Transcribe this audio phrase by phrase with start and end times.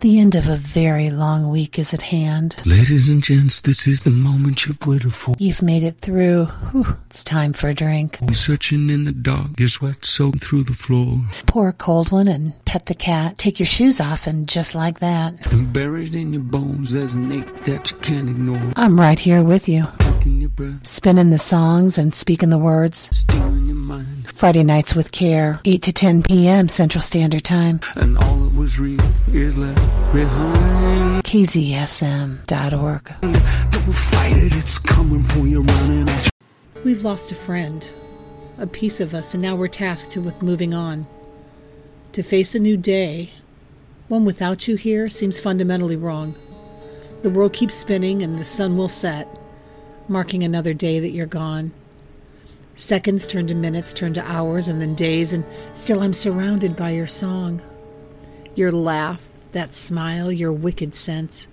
[0.00, 2.56] The end of a very long week is at hand.
[2.64, 5.34] Ladies and gents, this is the moment you've waited for.
[5.38, 6.46] You've made it through.
[6.46, 8.18] Whew, it's time for a drink.
[8.22, 11.18] You're searching in the dark, your sweat soaked through the floor.
[11.46, 13.36] Pour a cold one and pet the cat.
[13.36, 15.34] Take your shoes off and just like that.
[15.52, 18.72] And buried in your bones, there's an ache that you can't ignore.
[18.76, 19.84] I'm right here with you.
[19.98, 23.14] Taking your breath, Spinning the songs and speaking the words.
[23.14, 24.28] stealing your mind.
[24.28, 26.68] Friday nights with care, 8 to 10 p.m.
[26.68, 27.80] Central Standard Time.
[27.96, 29.00] And all that was real
[29.32, 29.80] is left
[30.12, 31.24] behind.
[31.24, 33.04] KZSM.org.
[33.20, 36.08] Don't fight it, it's coming for you running.
[36.84, 37.88] We've lost a friend,
[38.58, 41.06] a piece of us, and now we're tasked with moving on.
[42.12, 43.30] To face a new day,
[44.08, 46.36] one without you here, seems fundamentally wrong.
[47.22, 49.28] The world keeps spinning and the sun will set,
[50.08, 51.72] marking another day that you're gone.
[52.80, 55.44] Seconds turn to minutes, turn to hours, and then days, and
[55.74, 57.60] still I'm surrounded by your song.
[58.54, 61.46] Your laugh, that smile, your wicked sense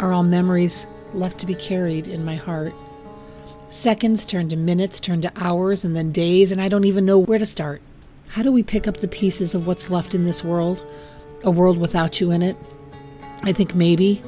[0.00, 2.74] are all memories left to be carried in my heart.
[3.68, 7.20] Seconds turn to minutes, turn to hours, and then days, and I don't even know
[7.20, 7.80] where to start.
[8.30, 10.84] How do we pick up the pieces of what's left in this world?
[11.44, 12.56] A world without you in it?
[13.44, 14.20] I think maybe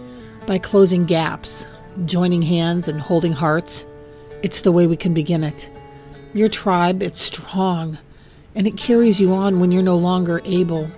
[0.47, 1.67] by closing gaps,
[2.05, 3.85] joining hands, and holding hearts.
[4.45, 5.69] It's the way we can begin it.
[6.33, 7.99] Your tribe, it's strong,
[8.55, 10.89] and it carries you on when you're no longer able.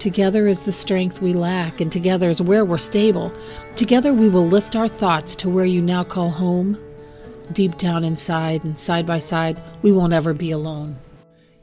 [0.00, 3.32] Together is the strength we lack, and together is where we're stable.
[3.76, 6.78] Together we will lift our thoughts to where you now call home.
[7.52, 10.98] Deep down inside and side by side, we won't ever be alone.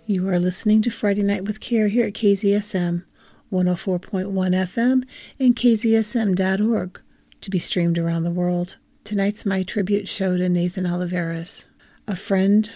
[0.06, 3.03] You are listening to Friday Night with Care here at KZSM
[3.52, 5.03] 104.1 FM
[5.39, 7.02] and KZSM.org
[7.42, 8.78] to be streamed around the world.
[9.03, 11.67] Tonight's my tribute show to Nathan Oliveras,
[12.08, 12.70] a friend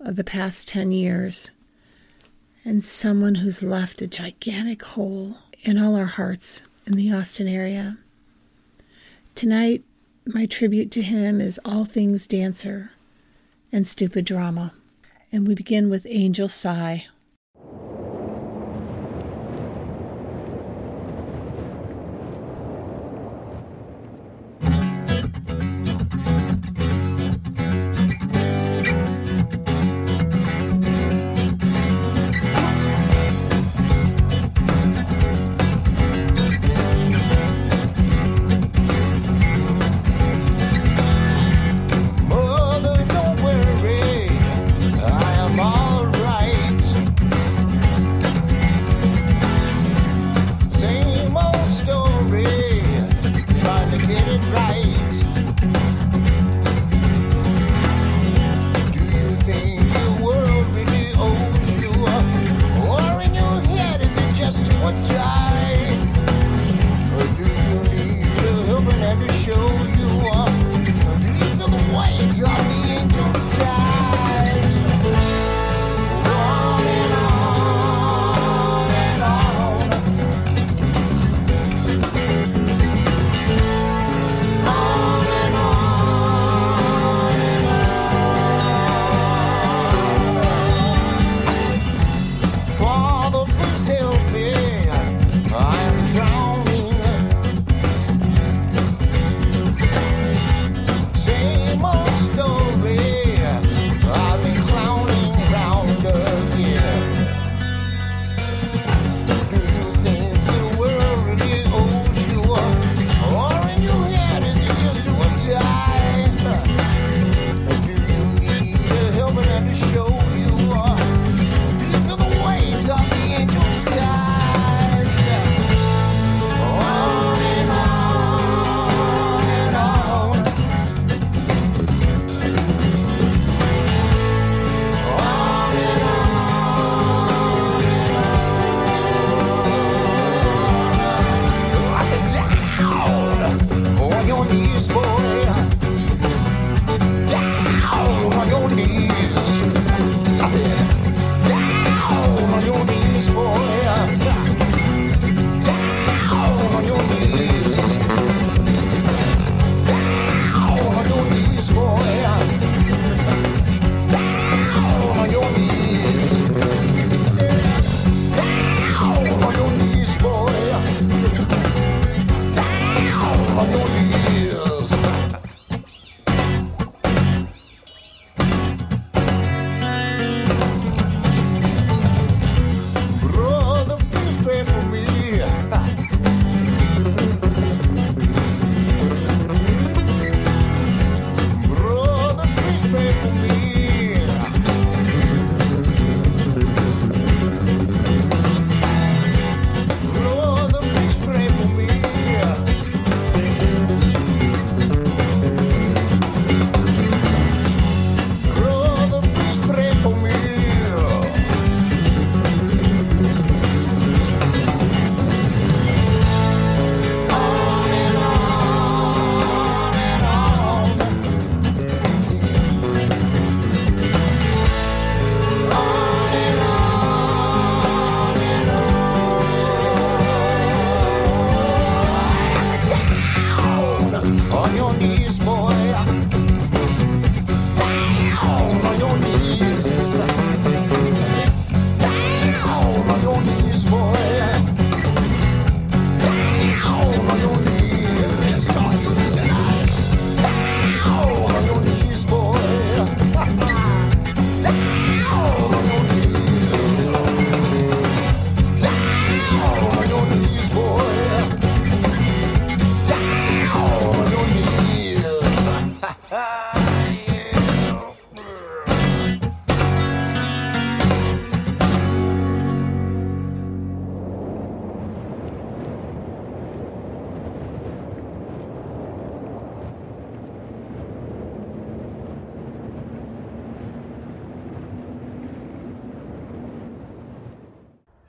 [0.00, 1.52] of the past 10 years
[2.64, 7.96] and someone who's left a gigantic hole in all our hearts in the Austin area.
[9.34, 9.82] Tonight,
[10.26, 12.90] my tribute to him is All Things Dancer
[13.72, 14.74] and Stupid Drama.
[15.32, 17.06] And we begin with Angel Sigh.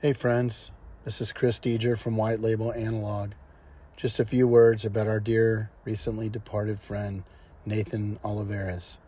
[0.06, 0.70] Hey, friends.
[1.02, 3.32] This is Chris Deeger from White Label Analog.
[3.96, 7.24] Just a few words about our dear, recently departed friend,
[7.64, 8.98] Nathan Oliveras.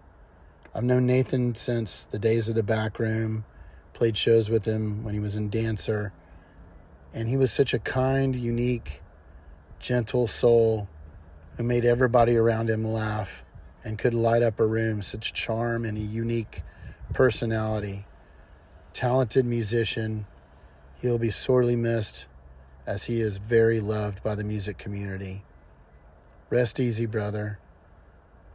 [0.75, 3.45] I've known Nathan since the days of the back room,
[3.93, 6.13] played shows with him when he was in Dancer,
[7.15, 9.01] and he was such a kind, unique,
[9.79, 10.89] gentle soul
[11.57, 13.45] who made everybody around him laugh
[13.85, 16.63] and could light up a room, such charm and a unique
[17.15, 18.05] personality.
[18.93, 20.27] Talented musician,
[21.01, 22.27] he'll be sorely missed
[22.87, 25.45] as he is very loved by the music community.
[26.51, 27.59] Rest easy, brother.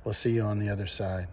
[0.03, 1.27] We'll see you on the other side.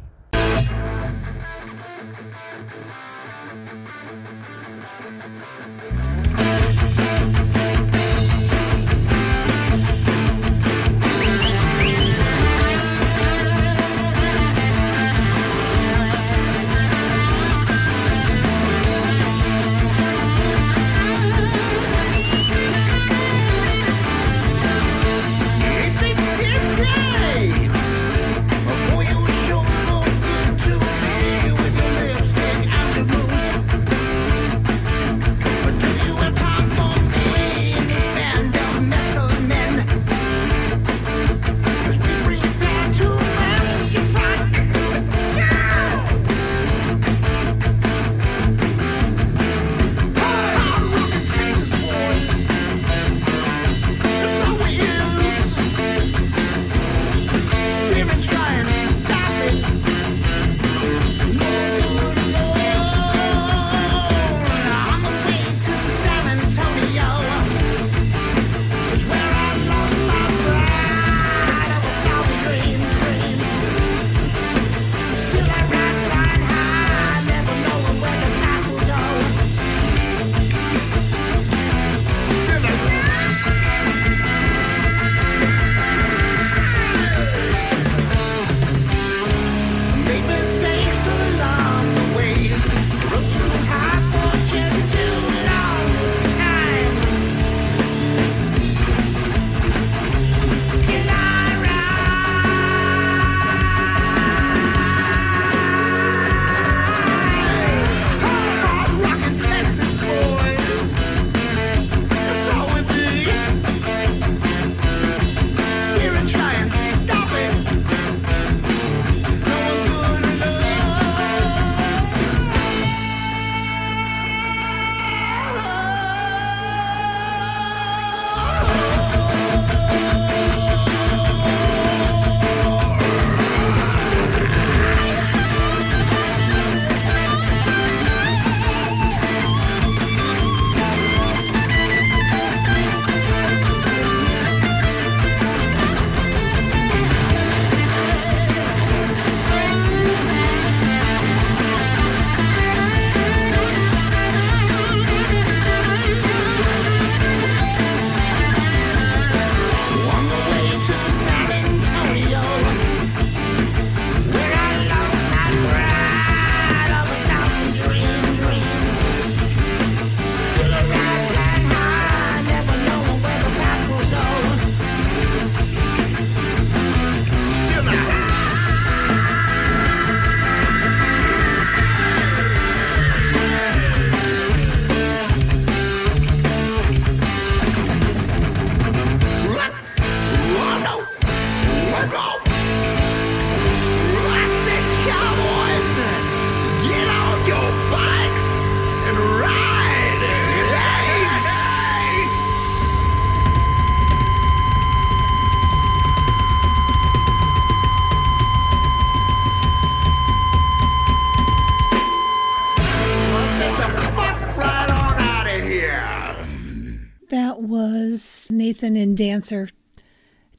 [218.83, 219.69] And Dancer,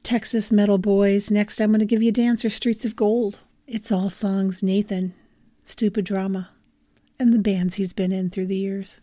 [0.04, 1.28] Texas Metal Boys.
[1.28, 3.40] Next, I'm going to give you Dancer Streets of Gold.
[3.66, 5.12] It's all songs Nathan,
[5.64, 6.50] Stupid Drama,
[7.18, 9.00] and the bands he's been in through the years.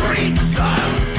[0.00, 1.09] streets of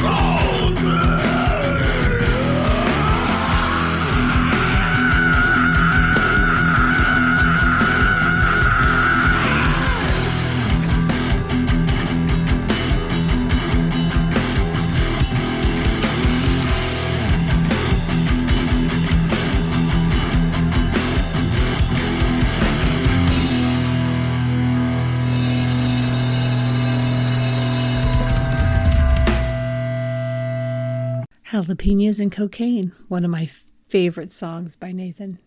[31.81, 33.49] Jalapenos and Cocaine, one of my
[33.87, 35.39] favorite songs by Nathan.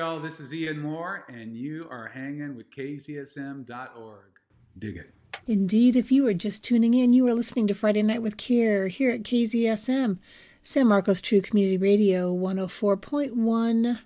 [0.00, 4.40] Y'all, this is Ian Moore, and you are hanging with KZSM.org.
[4.78, 5.14] Dig it.
[5.46, 8.88] Indeed, if you are just tuning in, you are listening to Friday Night with Care
[8.88, 10.16] here at KZSM,
[10.62, 13.98] San Marcos True Community Radio 104.1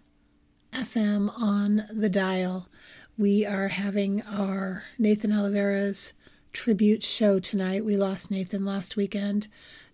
[0.72, 2.68] FM on the dial.
[3.16, 6.12] We are having our Nathan Oliveira's
[6.52, 7.84] tribute show tonight.
[7.84, 9.46] We lost Nathan last weekend,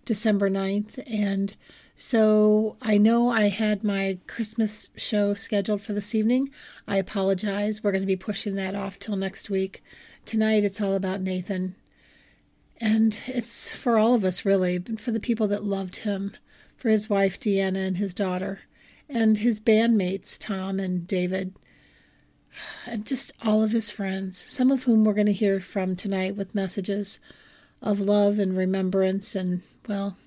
[0.05, 1.55] December 9th, and
[2.03, 6.49] so I know I had my Christmas show scheduled for this evening.
[6.87, 7.83] I apologize.
[7.83, 9.83] We're going to be pushing that off till next week.
[10.25, 11.75] Tonight it's all about Nathan.
[12.77, 16.31] And it's for all of us, really, for the people that loved him,
[16.75, 18.61] for his wife, Deanna, and his daughter,
[19.07, 21.53] and his bandmates, Tom and David,
[22.87, 26.35] and just all of his friends, some of whom we're going to hear from tonight
[26.35, 27.19] with messages
[27.79, 29.35] of love and remembrance.
[29.35, 30.17] And, well,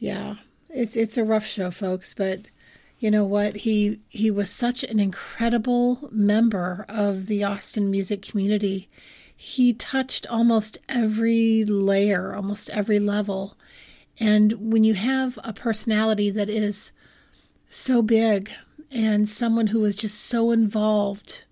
[0.00, 0.34] yeah,
[0.68, 2.40] it's, it's a rough show, folks, but
[2.98, 3.56] you know what?
[3.58, 8.90] He he was such an incredible member of the Austin music community.
[9.34, 13.56] He touched almost every layer almost every level.
[14.18, 16.92] And when you have a personality that is
[17.70, 18.50] so big
[18.90, 21.44] and someone who is just so involved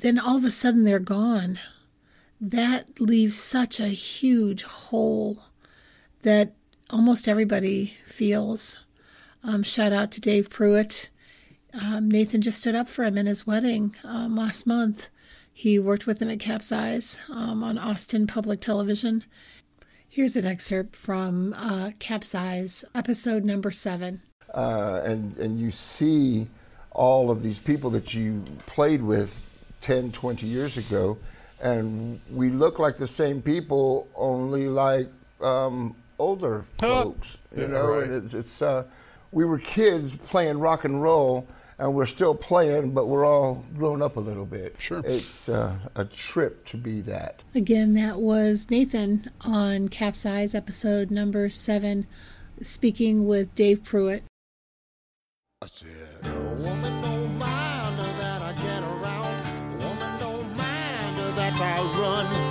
[0.00, 1.58] then all of a sudden they're gone.
[2.40, 5.42] That leaves such a huge hole
[6.22, 6.52] that
[6.90, 8.80] almost everybody feels.
[9.44, 11.10] Um, shout out to Dave Pruitt.
[11.80, 15.08] Um, Nathan just stood up for him in his wedding um, last month.
[15.52, 19.24] He worked with him at Capsize um, on Austin Public Television.
[20.08, 24.22] Here's an excerpt from uh, Capsize, episode number seven.
[24.54, 26.46] uh, and and you see
[26.92, 29.38] all of these people that you played with
[29.82, 31.16] 10 20 years ago
[31.60, 35.08] and we look like the same people only like
[35.40, 37.36] um, older folks.
[37.54, 38.10] You yeah, know, right.
[38.10, 38.84] it's, it's uh,
[39.32, 41.46] we were kids playing rock and roll,
[41.78, 44.76] and we're still playing, but we're all grown up a little bit.
[44.78, 47.42] Sure, it's uh, a trip to be that.
[47.54, 52.06] Again, that was Nathan on Capsize episode number seven,
[52.62, 54.24] speaking with Dave Pruitt.
[61.60, 62.47] I run.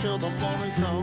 [0.00, 0.99] till the morning comes.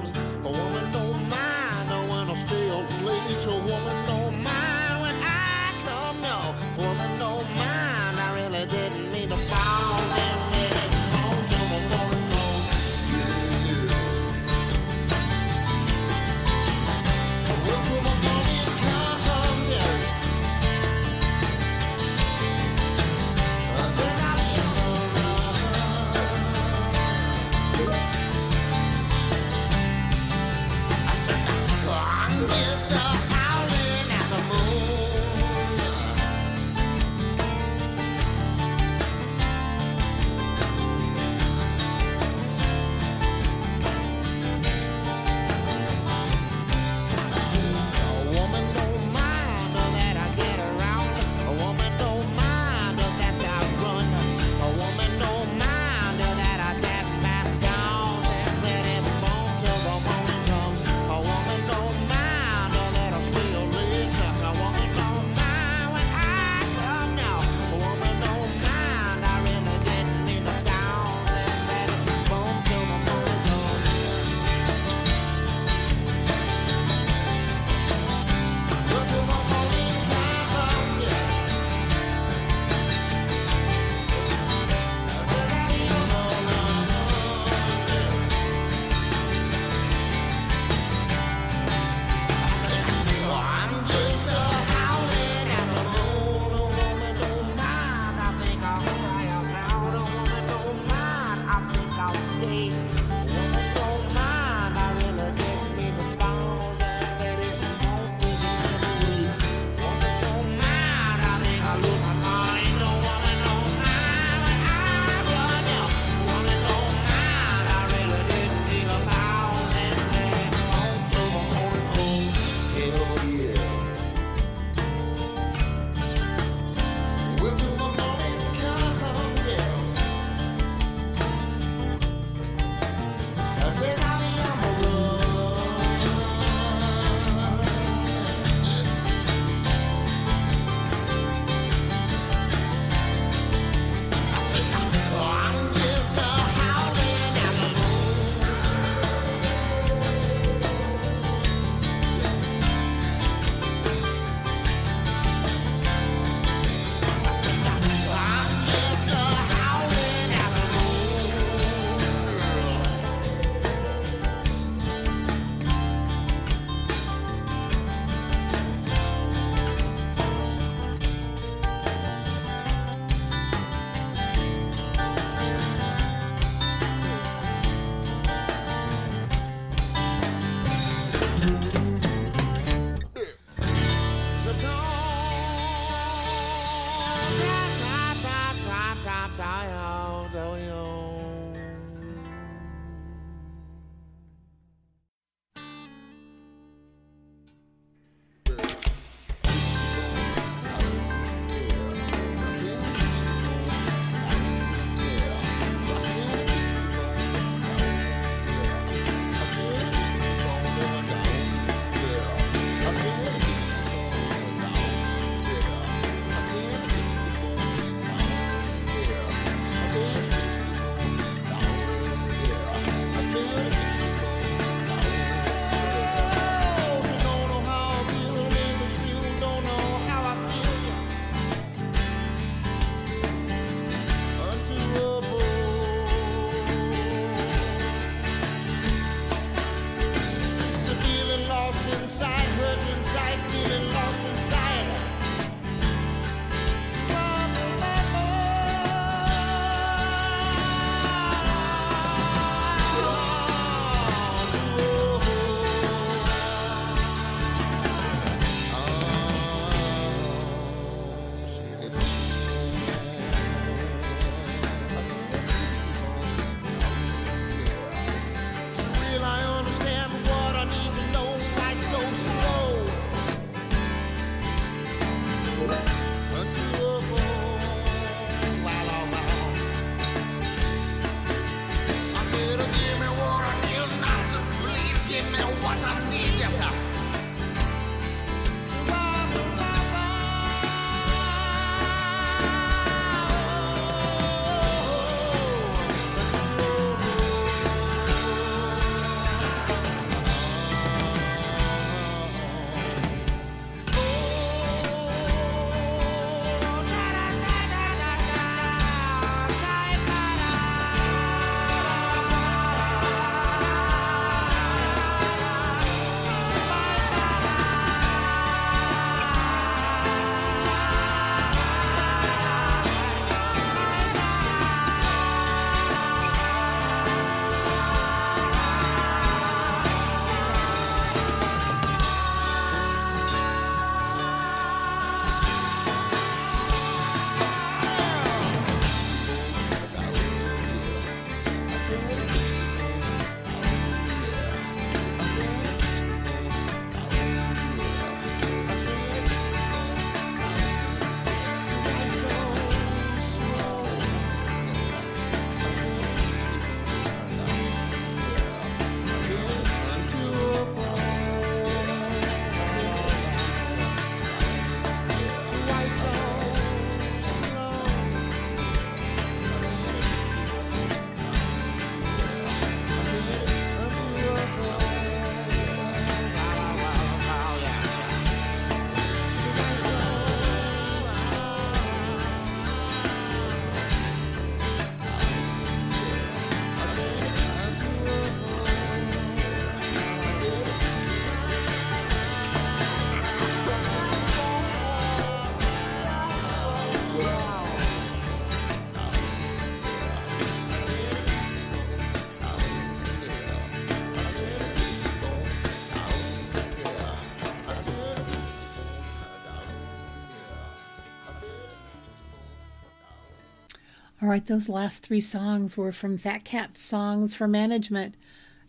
[414.38, 418.16] Right, those last three songs were from Fat Cat Songs for Management.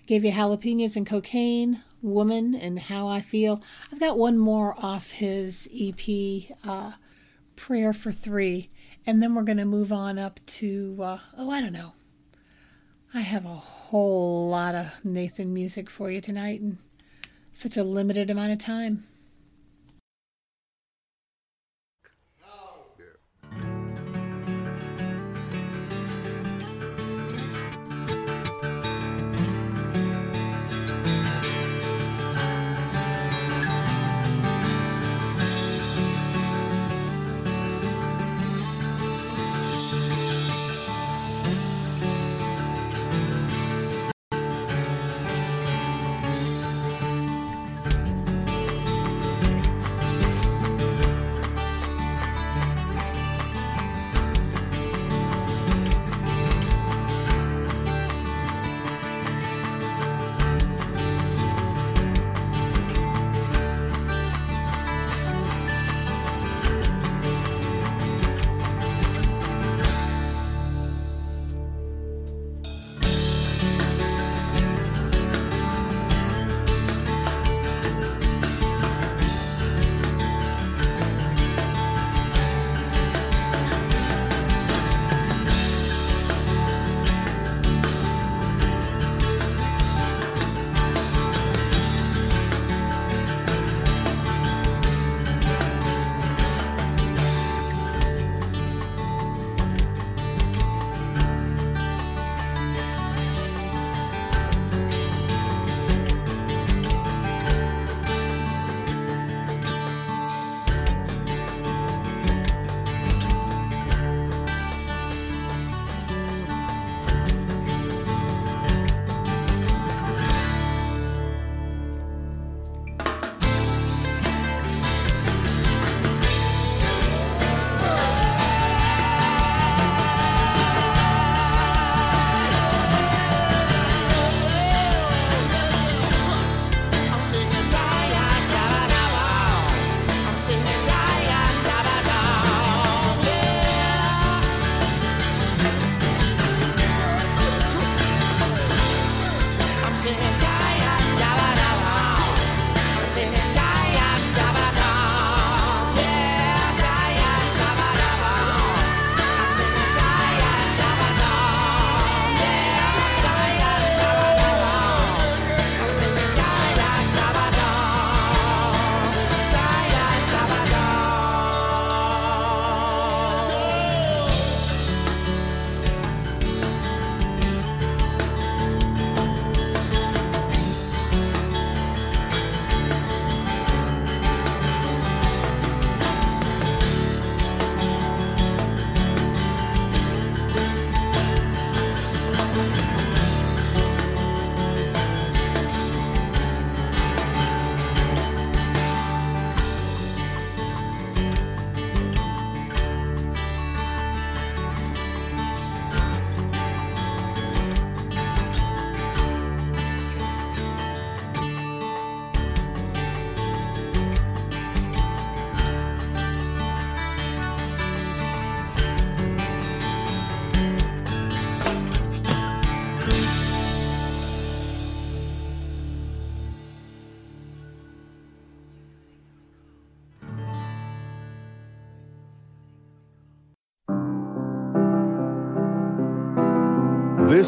[0.01, 3.63] I gave you Jalapenos and Cocaine, Woman, and How I Feel.
[3.93, 6.93] I've got one more off his EP, uh,
[7.55, 8.71] Prayer for Three,
[9.07, 11.93] and then we're going to move on up to, uh, oh, I don't know.
[13.13, 16.79] I have a whole lot of Nathan music for you tonight in
[17.53, 19.07] such a limited amount of time.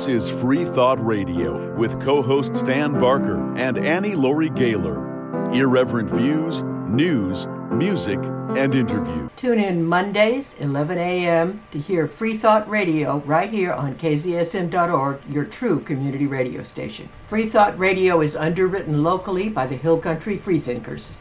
[0.00, 5.52] This is Free Thought Radio with co hosts Dan Barker and Annie Laurie Gaylor.
[5.52, 8.18] Irreverent views, news, music,
[8.56, 9.28] and interview.
[9.36, 15.44] Tune in Mondays, 11 a.m., to hear Free Thought Radio right here on KZSM.org, your
[15.44, 17.10] true community radio station.
[17.26, 21.12] Free Thought Radio is underwritten locally by the Hill Country Freethinkers.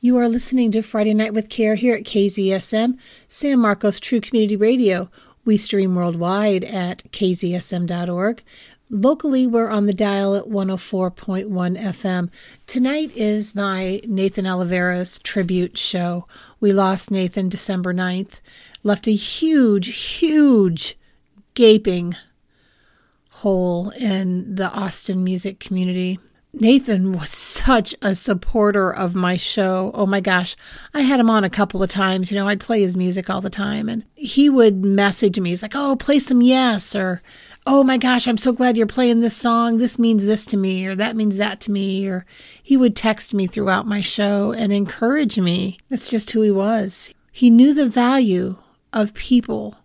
[0.00, 4.56] You are listening to Friday Night with Care here at KZSM, San Marcos True Community
[4.56, 5.10] Radio.
[5.44, 8.42] We stream worldwide at kzsm.org.
[8.92, 11.48] Locally, we're on the dial at 104.1
[11.78, 12.28] FM.
[12.66, 16.26] Tonight is my Nathan Oliveras tribute show.
[16.58, 18.40] We lost Nathan December 9th,
[18.82, 20.98] left a huge, huge,
[21.54, 22.16] gaping
[23.30, 26.18] hole in the Austin music community.
[26.52, 29.92] Nathan was such a supporter of my show.
[29.94, 30.56] Oh my gosh.
[30.92, 32.30] I had him on a couple of times.
[32.30, 35.50] You know, I'd play his music all the time and he would message me.
[35.50, 37.22] He's like, oh, play some yes or
[37.66, 39.78] oh my gosh, I'm so glad you're playing this song.
[39.78, 42.06] This means this to me, or that means that to me.
[42.08, 42.24] Or
[42.62, 45.78] he would text me throughout my show and encourage me.
[45.88, 47.14] That's just who he was.
[47.30, 48.56] He knew the value
[48.92, 49.76] of people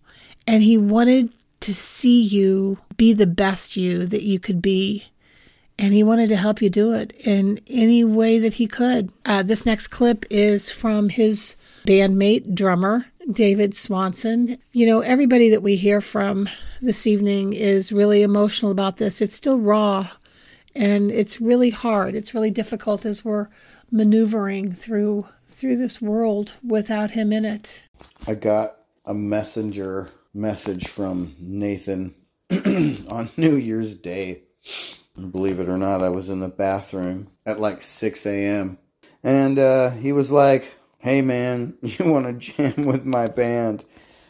[0.47, 5.05] and he wanted to see you be the best you that you could be.
[5.77, 9.11] And he wanted to help you do it in any way that he could.
[9.25, 14.57] Uh, this next clip is from his bandmate, drummer, David Swanson.
[14.71, 16.47] You know, everybody that we hear from
[16.81, 19.21] this evening is really emotional about this.
[19.21, 20.11] It's still raw
[20.75, 22.15] and it's really hard.
[22.15, 23.47] It's really difficult as we're
[23.91, 27.87] maneuvering through through this world without him in it.
[28.27, 32.13] I got a messenger message from Nathan
[32.51, 34.43] on New Year's Day.
[35.15, 38.77] Believe it or not, I was in the bathroom at like 6 a.m.
[39.23, 43.85] And uh, he was like, Hey man, you want to jam with my band?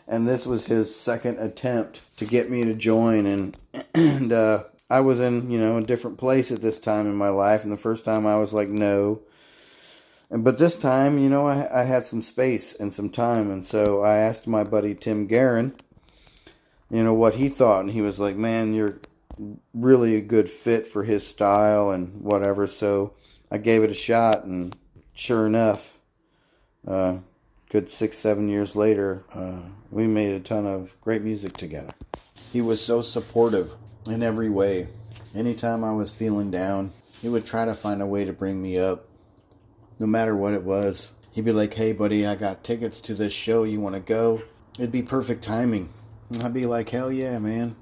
[0.07, 3.25] And this was his second attempt to get me to join.
[3.25, 3.57] And,
[3.95, 7.29] and uh, I was in, you know, a different place at this time in my
[7.29, 7.63] life.
[7.63, 9.21] And the first time I was like, no.
[10.29, 13.49] And, but this time, you know, I, I had some space and some time.
[13.49, 15.73] And so I asked my buddy Tim Guerin,
[16.91, 17.81] you know, what he thought.
[17.81, 18.99] And he was like, man, you're
[19.73, 22.67] really a good fit for his style and whatever.
[22.67, 23.13] So
[23.51, 24.45] I gave it a shot.
[24.45, 24.75] And
[25.13, 25.97] sure enough,
[26.87, 27.19] uh,
[27.69, 29.61] good six, seven years later, uh,
[29.91, 31.93] we made a ton of great music together.
[32.51, 33.73] He was so supportive
[34.07, 34.87] in every way.
[35.35, 38.77] Anytime I was feeling down, he would try to find a way to bring me
[38.77, 39.07] up,
[39.99, 41.11] no matter what it was.
[41.31, 43.63] He'd be like, hey, buddy, I got tickets to this show.
[43.63, 44.41] You want to go?
[44.77, 45.89] It'd be perfect timing.
[46.29, 47.75] And I'd be like, hell yeah, man.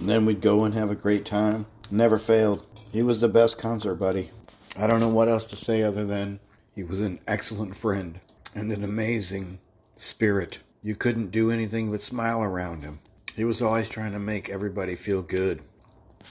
[0.00, 1.66] And then we'd go and have a great time.
[1.90, 2.64] Never failed.
[2.90, 4.30] He was the best concert buddy.
[4.78, 6.40] I don't know what else to say other than
[6.74, 8.18] he was an excellent friend
[8.54, 9.60] and an amazing
[9.96, 10.60] spirit.
[10.82, 13.00] You couldn't do anything but smile around him.
[13.36, 15.60] He was always trying to make everybody feel good.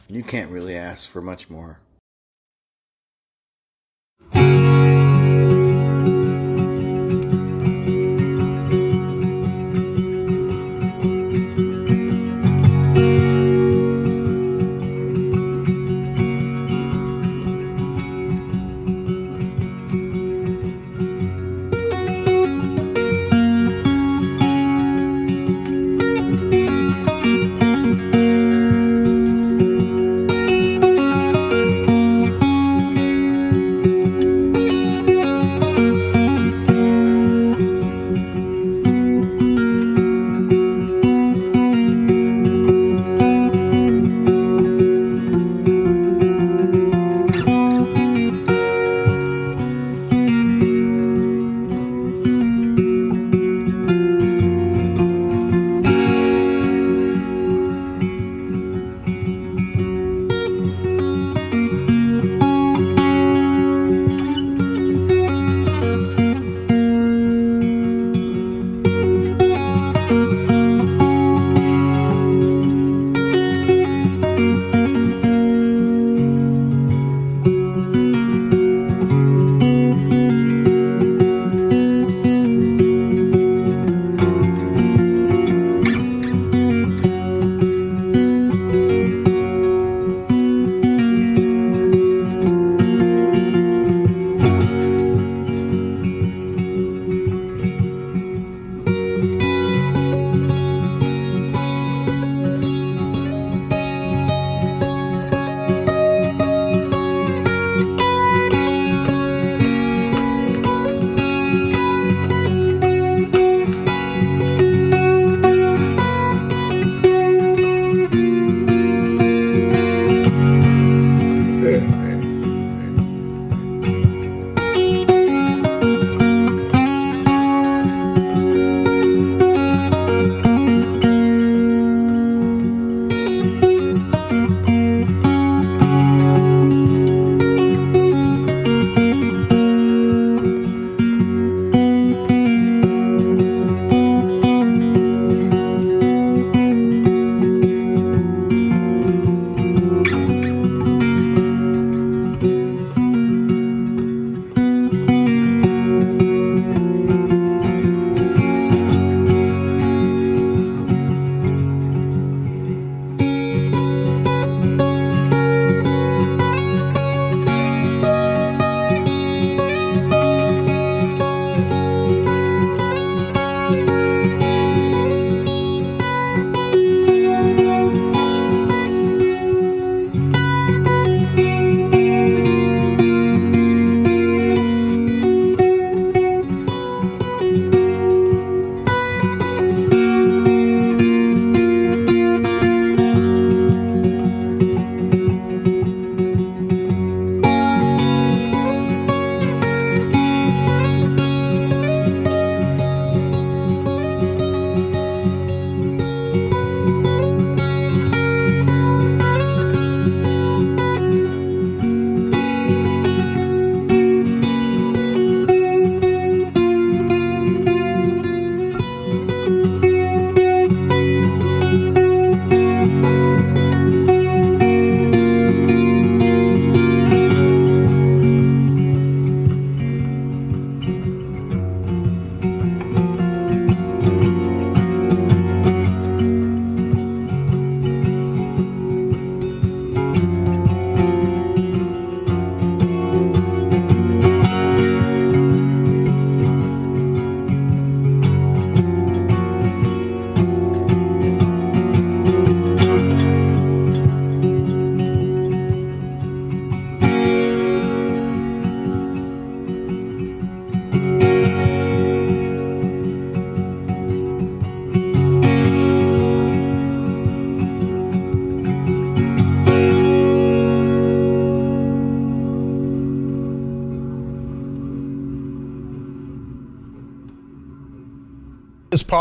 [0.08, 1.80] You can't really ask for much more.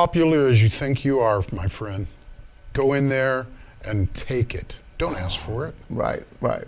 [0.09, 2.07] Popular as you think you are, my friend.
[2.73, 3.47] Go in there
[3.85, 4.79] and take it.
[4.97, 5.75] Don't ask for it.
[5.91, 6.65] Right, right.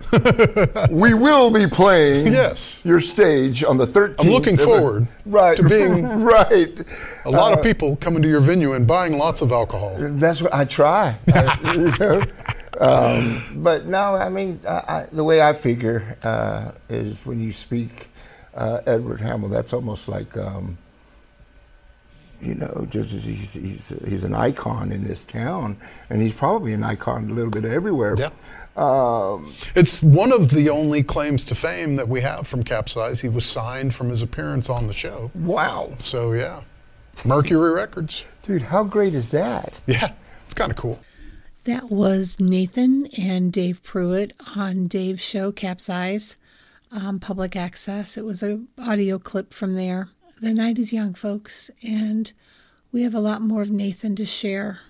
[0.91, 2.85] we will be playing Yes.
[2.85, 4.17] your stage on the 13th.
[4.21, 6.85] I'm looking forward right, to being right.
[7.25, 9.97] a lot Uh, of people coming to your venue and buying lots of alcohol.
[9.99, 11.17] That's what I try.
[11.33, 12.23] I- you know.
[12.79, 17.55] um, but no, I mean, I, I, the way I figure uh, is when you
[17.55, 18.09] speak
[18.55, 20.77] uh, Edward Hamell, that's almost like, um,
[22.43, 25.77] you know, just he's, he's he's an icon in this town,
[26.09, 28.15] and he's probably an icon a little bit everywhere.
[28.19, 28.31] Yeah.
[28.77, 33.21] Um, It's one of the only claims to fame that we have from Capsize.
[33.21, 35.31] He was signed from his appearance on the show.
[35.35, 36.61] wow, So, yeah.
[37.25, 38.25] Mercury Records.
[38.45, 39.79] dude, how great is that?
[39.87, 40.13] Yeah,
[40.47, 40.99] it's kind of cool.
[41.65, 46.37] That was Nathan and Dave Pruitt on Dave's show, Capsize,
[46.91, 48.17] um, public access.
[48.17, 50.09] It was a audio clip from there.
[50.43, 52.33] The night is young, folks, and
[52.93, 54.81] we have a lot more of Nathan to share.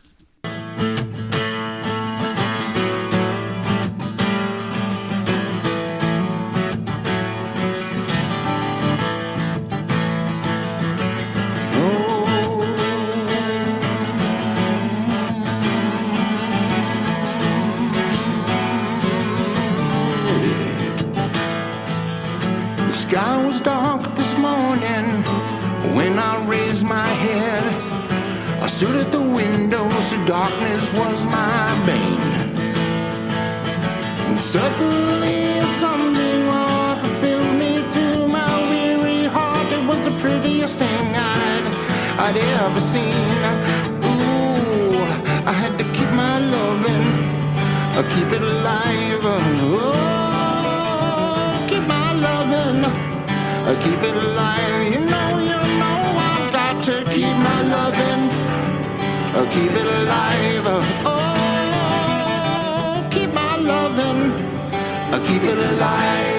[25.94, 27.64] When I raised my head.
[28.62, 32.34] I stood at the window, so darkness was my bane.
[34.28, 39.72] And suddenly something off filled me to my weary heart.
[39.72, 41.64] It was the prettiest thing I'd,
[42.26, 43.38] I'd ever seen.
[44.08, 44.92] Ooh,
[45.50, 47.06] I had to keep my loving,
[48.14, 49.24] keep it alive.
[49.24, 50.06] Oh,
[51.68, 52.84] keep my loving,
[53.84, 54.92] keep it alive.
[54.92, 56.00] You know, you know,
[56.30, 58.22] I've got to keep my loving,
[59.36, 60.66] uh, keep it alive.
[61.06, 61.20] Oh,
[63.10, 64.20] keep my loving,
[65.14, 66.29] uh, keep it alive.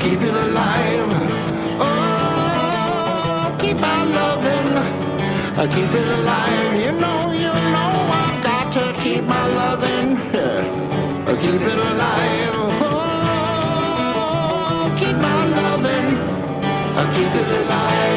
[0.00, 1.08] Keep it alive.
[1.80, 4.68] Oh, keep my loving,
[5.62, 6.74] I keep it alive.
[6.84, 10.16] You know, you know, I've got to keep my loving,
[11.42, 12.56] keep it alive.
[12.82, 12.96] Oh,
[14.98, 16.08] keep my loving,
[17.00, 18.15] I keep it alive.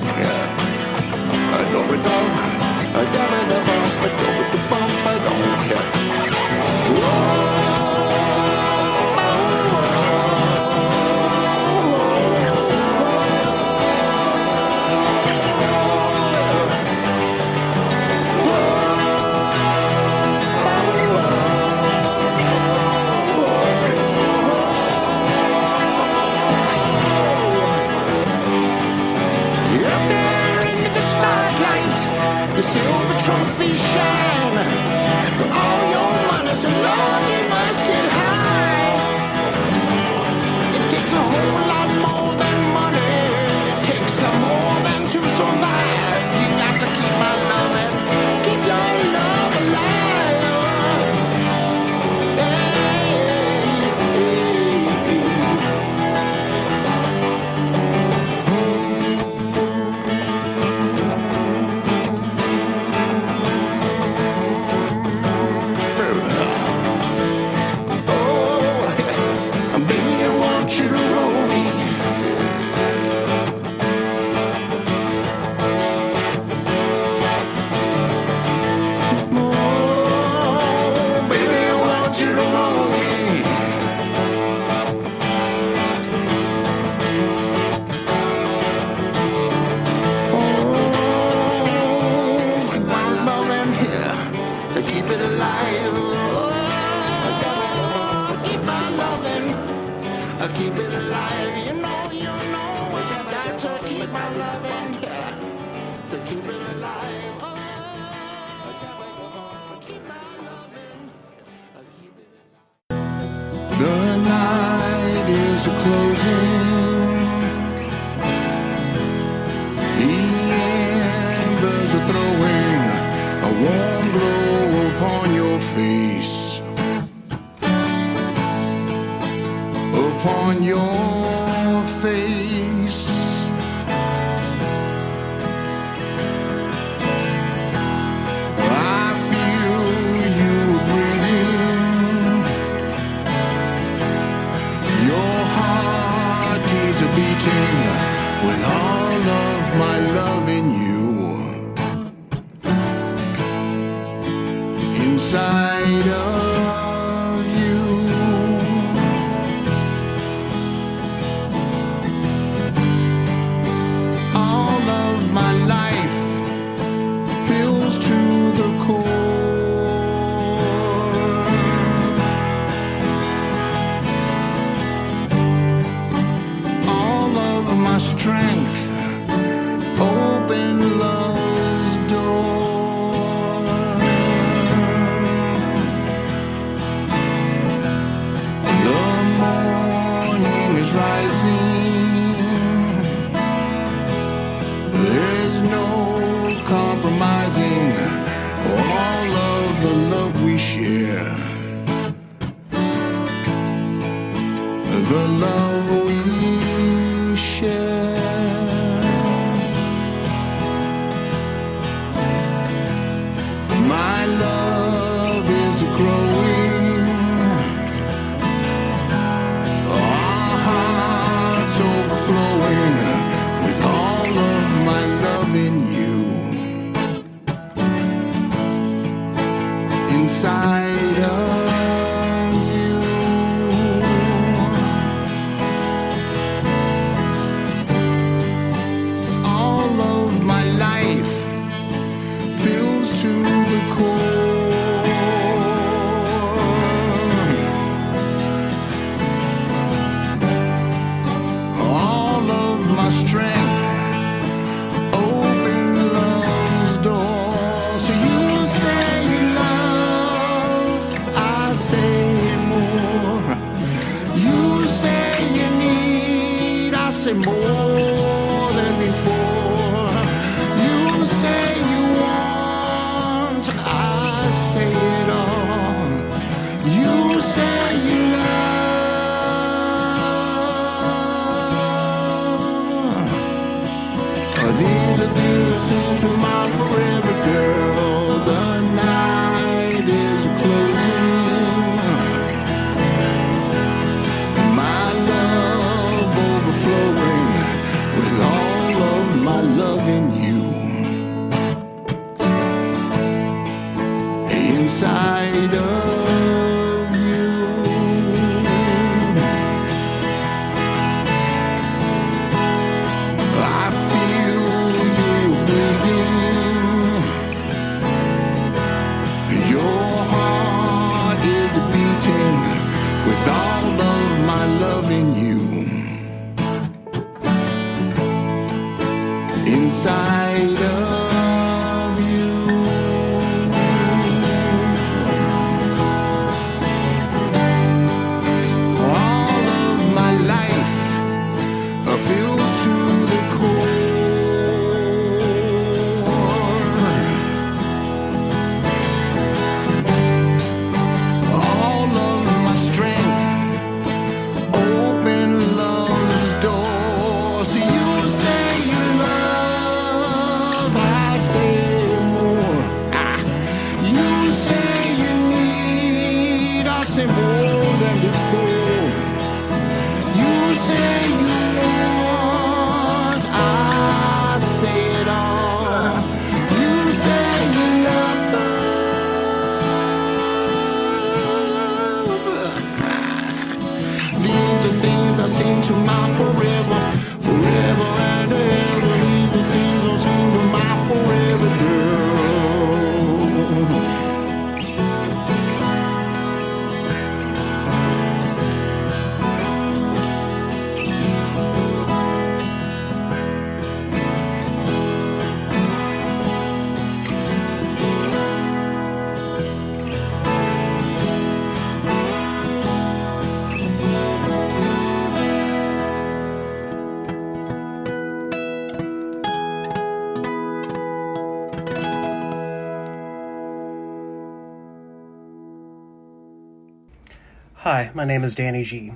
[427.90, 429.12] Hi, my name is Danny G.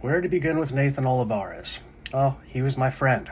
[0.00, 1.78] Where to begin with Nathan Olivares?
[2.12, 3.30] Oh, he was my friend.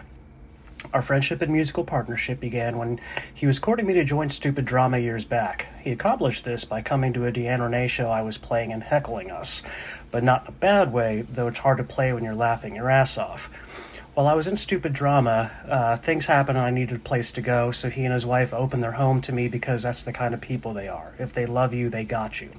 [0.93, 3.01] Our friendship and musical partnership began when
[3.35, 5.67] he was courting me to join Stupid Drama years back.
[5.83, 9.33] He accomplished this by coming to a Deanne Renee show I was playing and heckling
[9.33, 9.65] us,
[10.13, 12.89] but not in a bad way, though it's hard to play when you're laughing your
[12.89, 14.01] ass off.
[14.15, 17.41] While I was in Stupid Drama, uh, things happened and I needed a place to
[17.41, 20.35] go, so he and his wife opened their home to me because that's the kind
[20.35, 21.15] of people they are.
[21.19, 22.51] If they love you, they got you.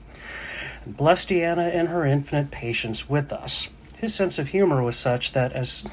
[0.86, 3.70] And bless Deanna and her infinite patience with us.
[3.98, 5.84] His sense of humor was such that as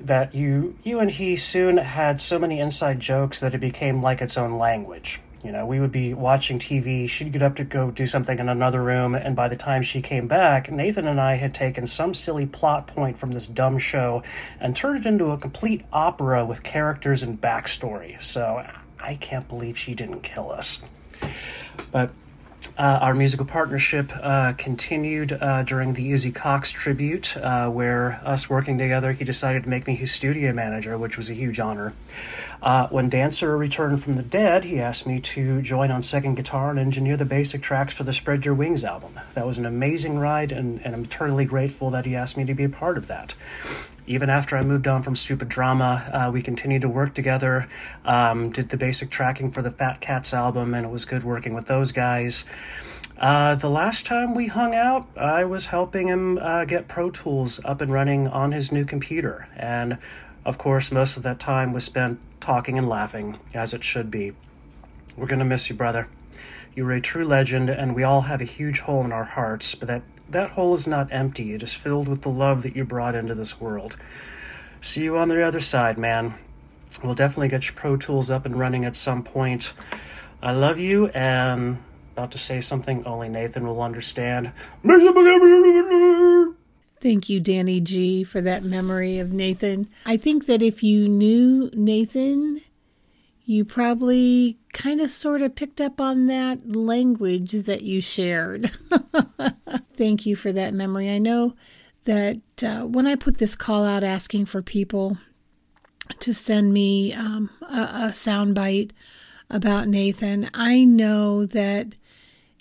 [0.00, 4.20] that you you and he soon had so many inside jokes that it became like
[4.20, 5.20] its own language.
[5.42, 8.48] You know, we would be watching TV, she'd get up to go do something in
[8.48, 12.14] another room, and by the time she came back, Nathan and I had taken some
[12.14, 14.22] silly plot point from this dumb show
[14.58, 18.20] and turned it into a complete opera with characters and backstory.
[18.22, 18.66] So
[18.98, 20.82] I can't believe she didn't kill us.
[21.90, 22.10] But
[22.76, 28.50] uh, our musical partnership uh, continued uh, during the Izzy Cox tribute, uh, where us
[28.50, 31.92] working together, he decided to make me his studio manager, which was a huge honor.
[32.62, 36.70] Uh, when Dancer returned from the dead, he asked me to join on second guitar
[36.70, 39.20] and engineer the basic tracks for the Spread Your Wings album.
[39.34, 42.54] That was an amazing ride, and, and I'm eternally grateful that he asked me to
[42.54, 43.34] be a part of that
[44.06, 47.68] even after I moved on from Stupid Drama, uh, we continued to work together.
[48.04, 51.54] Um, did the basic tracking for the Fat Cats album, and it was good working
[51.54, 52.44] with those guys.
[53.16, 57.60] Uh, the last time we hung out, I was helping him uh, get Pro Tools
[57.64, 59.48] up and running on his new computer.
[59.56, 59.98] And
[60.44, 64.32] of course, most of that time was spent talking and laughing, as it should be.
[65.16, 66.08] We're going to miss you, brother.
[66.74, 69.74] You were a true legend, and we all have a huge hole in our hearts,
[69.74, 70.02] but that
[70.34, 73.34] that hole is not empty, it is filled with the love that you brought into
[73.34, 73.96] this world.
[74.80, 76.34] See you on the other side, man.
[77.02, 79.72] We'll definitely get your Pro Tools up and running at some point.
[80.42, 81.78] I love you, and
[82.12, 84.52] about to say something only Nathan will understand.
[87.00, 89.88] Thank you, Danny G, for that memory of Nathan.
[90.06, 92.60] I think that if you knew Nathan,
[93.44, 98.70] you probably kind of sort of picked up on that language that you shared.
[99.96, 101.10] Thank you for that memory.
[101.10, 101.54] I know
[102.04, 105.18] that uh, when I put this call out asking for people
[106.20, 108.92] to send me um, a, a soundbite
[109.50, 111.94] about Nathan, I know that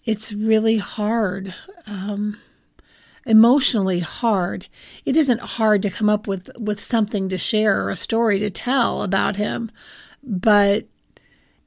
[0.06, 1.54] it's really hard.
[1.88, 2.38] Um,
[3.26, 4.68] emotionally hard.
[5.06, 8.50] It isn't hard to come up with, with something to share or a story to
[8.50, 9.72] tell about him
[10.24, 10.86] but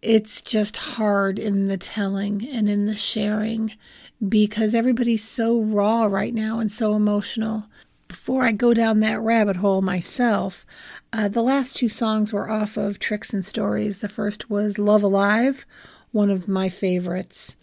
[0.02, 3.72] it's just hard in the telling and in the sharing
[4.26, 7.66] because everybody's so raw right now and so emotional.
[8.08, 10.64] Before I go down that rabbit hole myself,
[11.12, 13.98] uh, the last two songs were off of Tricks and Stories.
[13.98, 15.66] The first was Love Alive,
[16.12, 17.56] one of my favorites,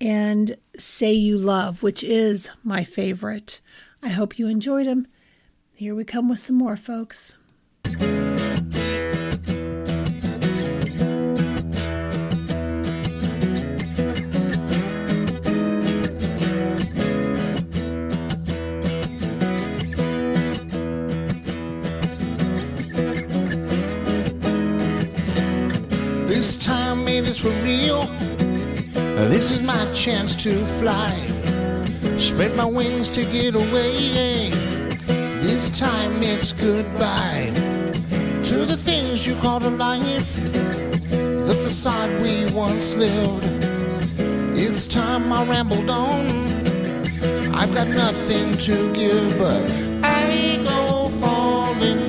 [0.00, 3.60] and Say You Love, which is my favorite.
[4.02, 5.06] I hope you enjoyed them.
[5.74, 7.36] Here we come with some more, folks.
[27.16, 28.02] Maybe it's for real.
[29.30, 31.08] This is my chance to fly.
[32.18, 34.50] Spread my wings to get away.
[35.40, 37.50] This time it's goodbye
[38.48, 40.36] to the things you called a life,
[41.48, 43.64] the facade we once lived.
[44.54, 46.26] It's time I rambled on.
[47.54, 49.64] I've got nothing to give, but
[50.04, 52.05] I go falling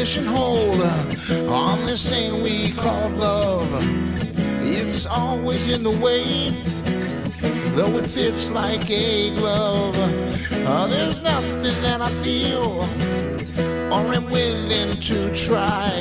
[0.00, 0.80] lock hold
[1.50, 3.68] on this thing we call love.
[4.62, 6.52] It's always in the way,
[7.76, 9.94] though it fits like a glove.
[10.66, 12.80] Uh, there's nothing that I feel
[13.92, 15.92] or am willing to try.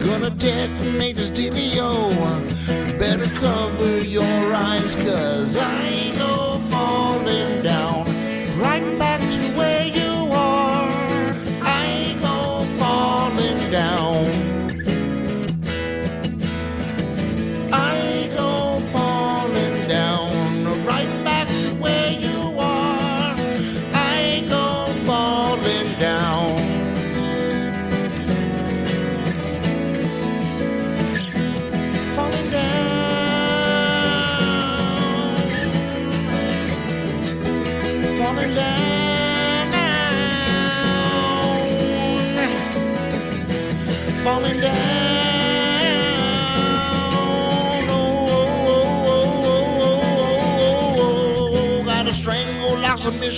[0.00, 2.08] Gonna detonate this dealio.
[2.98, 8.03] Better cover your eyes, cause I ain't go falling down
[13.74, 14.33] down.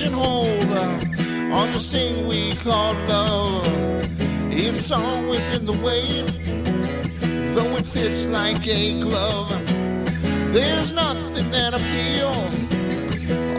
[0.05, 3.67] Uh, on this thing we call love.
[4.51, 6.23] It's always in the way,
[7.55, 9.49] though it fits like a glove.
[10.53, 12.35] There's nothing that I feel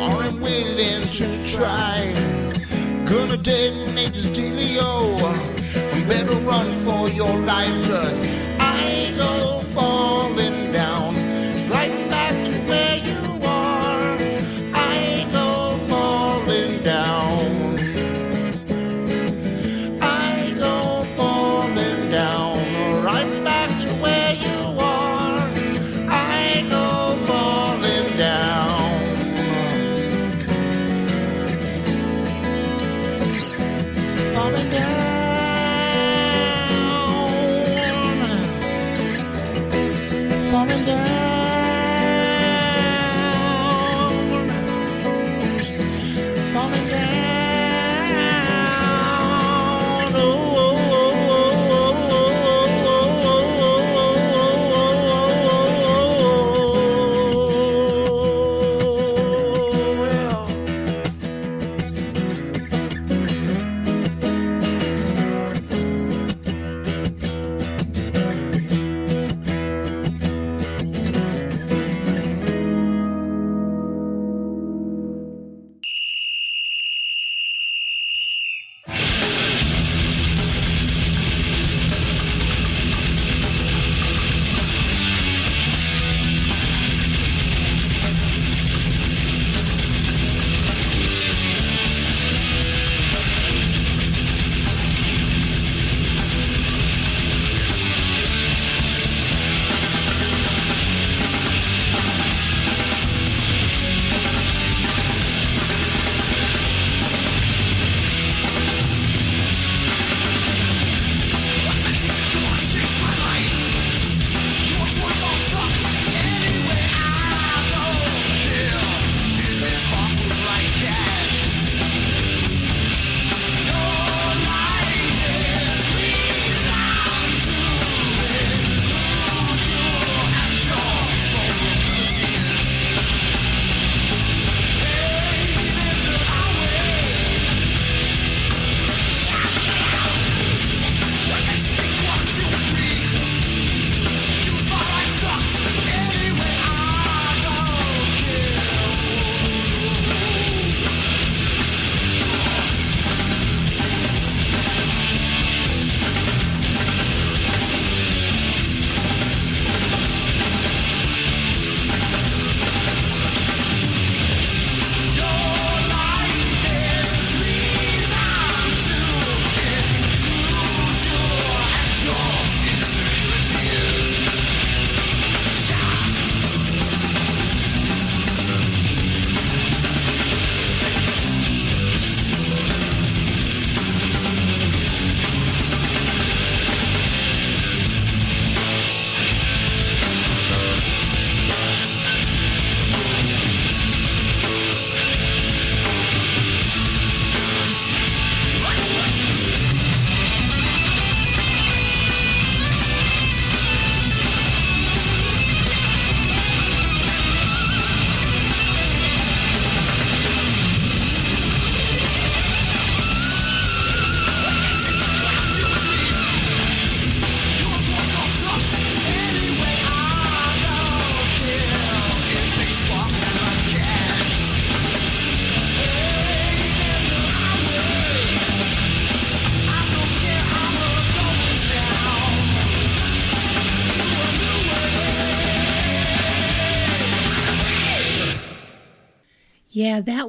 [0.04, 2.14] or am willing to try.
[3.06, 5.18] Gonna detonate this dealio.
[6.08, 8.22] Better run for your life, cause
[8.62, 11.07] I go falling down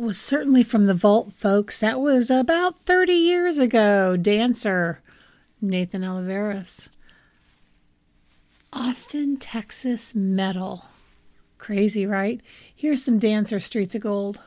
[0.09, 1.81] was certainly from the vault, folks.
[1.81, 4.17] That was about 30 years ago.
[4.17, 5.03] Dancer,
[5.61, 6.89] Nathan Oliveras.
[8.73, 10.87] Austin, Texas metal.
[11.59, 12.41] Crazy, right?
[12.75, 14.41] Here's some Dancer Streets of Gold.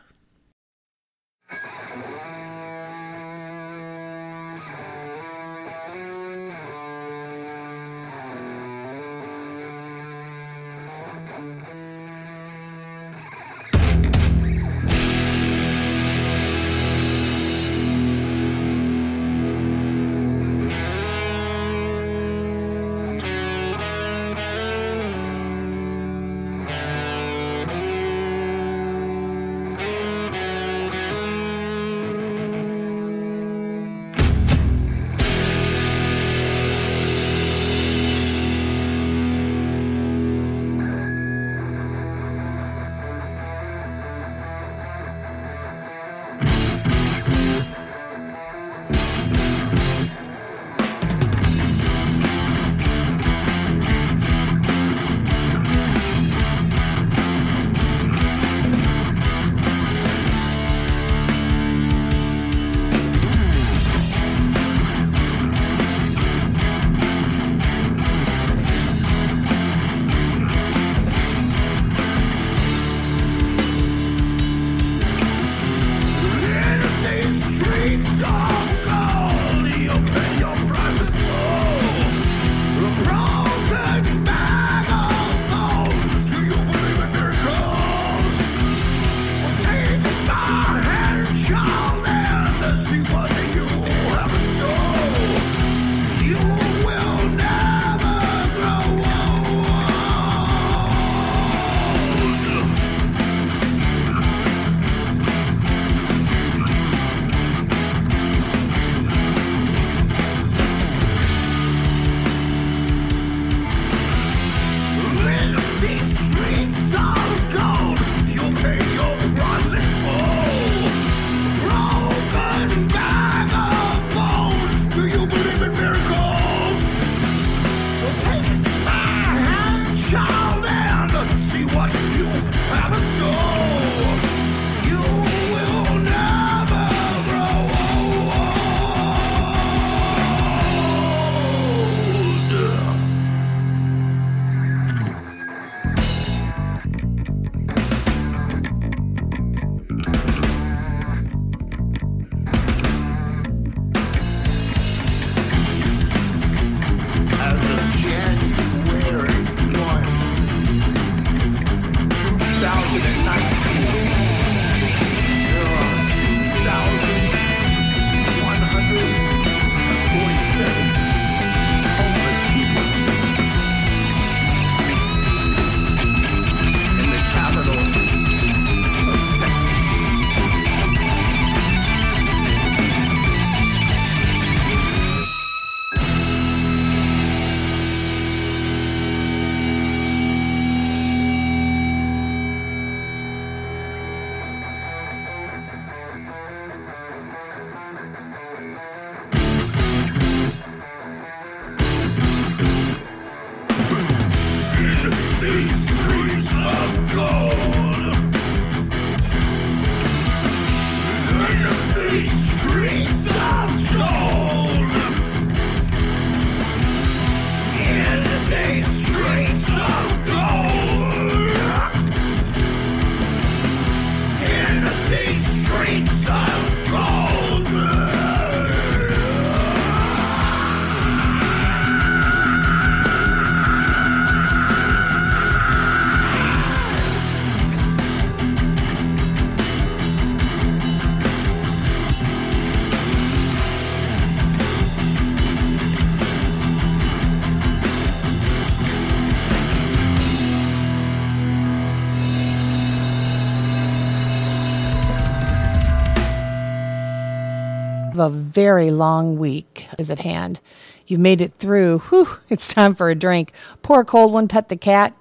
[258.21, 260.61] A very long week is at hand.
[261.07, 261.99] You've made it through.
[261.99, 263.51] Whew, it's time for a drink.
[263.81, 265.13] Pour a cold one, pet the cat,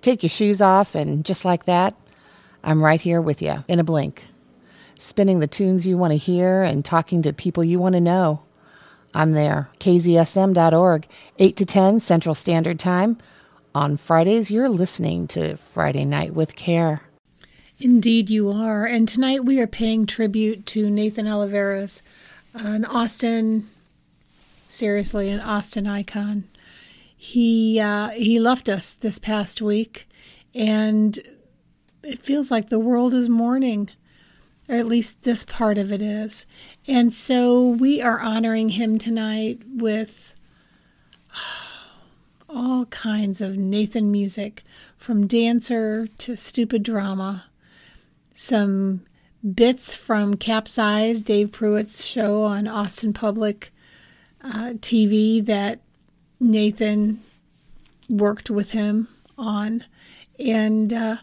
[0.00, 1.94] take your shoes off, and just like that,
[2.64, 4.26] I'm right here with you in a blink.
[4.98, 8.42] Spinning the tunes you want to hear and talking to people you want to know.
[9.14, 9.70] I'm there.
[9.80, 11.06] KZSM.org,
[11.38, 13.18] 8 to 10 Central Standard Time.
[13.74, 17.02] On Fridays, you're listening to Friday Night with Care.
[17.78, 18.86] Indeed, you are.
[18.86, 22.02] And tonight we are paying tribute to Nathan Oliveras,
[22.54, 23.68] an Austin,
[24.66, 26.44] seriously, an Austin icon.
[27.16, 30.08] He uh, he left us this past week,
[30.54, 31.18] and
[32.02, 33.90] it feels like the world is mourning,
[34.68, 36.46] or at least this part of it is.
[36.86, 40.34] And so we are honoring him tonight with
[42.48, 44.62] all kinds of Nathan music,
[44.96, 47.46] from dancer to stupid drama,
[48.32, 49.02] some
[49.42, 53.72] bits from Capsize, Dave Pruitt's show on Austin Public
[54.42, 55.80] uh, TV that
[56.40, 57.20] Nathan
[58.08, 59.84] worked with him on,
[60.38, 61.16] and uh,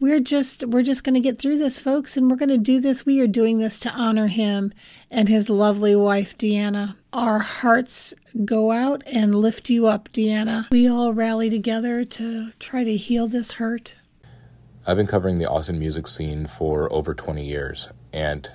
[0.00, 2.80] we're just we're just going to get through this, folks, and we're going to do
[2.80, 3.06] this.
[3.06, 4.72] We are doing this to honor him
[5.10, 6.96] and his lovely wife, Deanna.
[7.12, 8.14] Our hearts
[8.44, 10.68] go out and lift you up, Deanna.
[10.70, 13.94] We all rally together to try to heal this hurt.
[14.84, 18.50] I've been covering the Austin music scene for over 20 years, and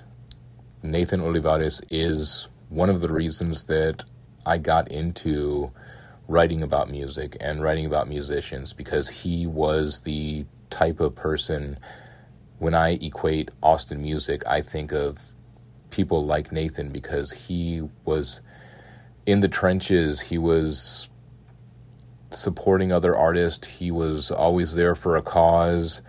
[0.83, 4.03] Nathan Olivares is one of the reasons that
[4.45, 5.71] I got into
[6.27, 11.79] writing about music and writing about musicians because he was the type of person
[12.59, 15.33] when I equate Austin music, I think of
[15.91, 18.41] people like Nathan because he was
[19.25, 21.09] in the trenches, he was
[22.29, 23.79] supporting other artists.
[23.79, 26.01] He was always there for a cause,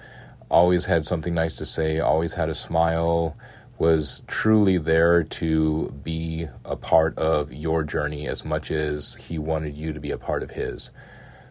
[0.50, 3.36] always had something nice to say, always had a smile,
[3.78, 9.76] was truly there to be a part of your journey as much as he wanted
[9.76, 10.90] you to be a part of his.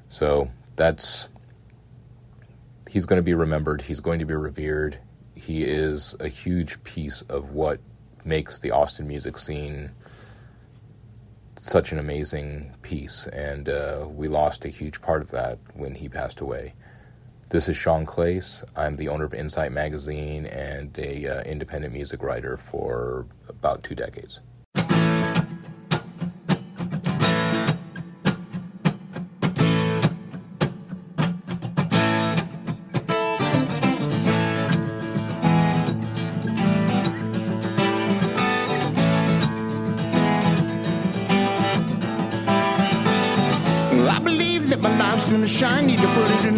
[0.10, 1.30] So that's
[2.90, 5.00] he's going to be remembered, he's going to be revered.
[5.36, 7.80] He is a huge piece of what
[8.26, 9.92] makes the Austin music scene
[11.60, 16.08] such an amazing piece, and uh, we lost a huge part of that when he
[16.08, 16.74] passed away.
[17.50, 18.64] This is Sean Claes.
[18.76, 23.96] I'm the owner of Insite Magazine and a uh, independent music writer for about two
[23.96, 24.42] decades.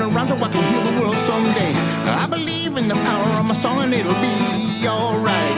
[0.10, 1.74] Put it in a rhyme so I can heal the world someday.
[2.05, 5.57] I believe in the power of my song and it'll be alright.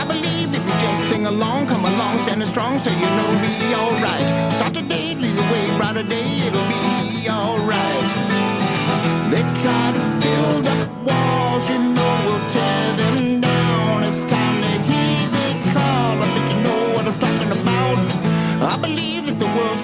[0.00, 3.60] I believe if you just sing along, come along, standing strong, so you know it'll
[3.60, 4.52] be alright.
[4.52, 8.08] Start the day, lead the way, brighter day, it'll be alright.
[9.30, 11.97] They try to build up walls, you know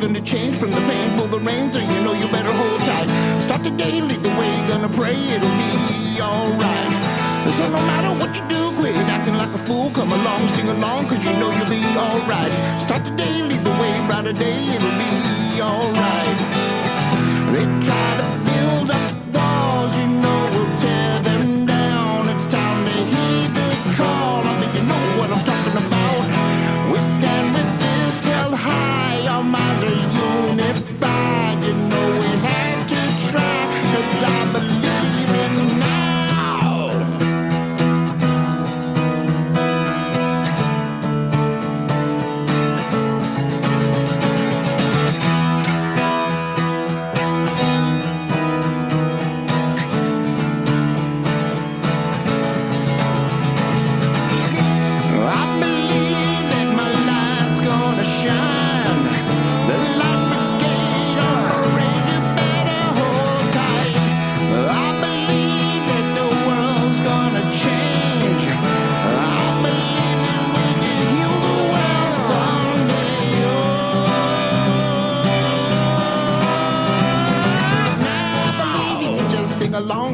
[0.07, 3.09] gonna change from the painful the rain, so you know you better hold tight.
[3.41, 6.93] Start the day, lead the way, gonna pray it'll be alright.
[7.57, 9.89] So no matter what you do, quit acting like a fool.
[9.91, 12.53] Come along, sing along, cause you know you'll be alright.
[12.83, 16.39] Start the day, lead the way, brighter day, it'll be alright.
[17.55, 18.54] They try to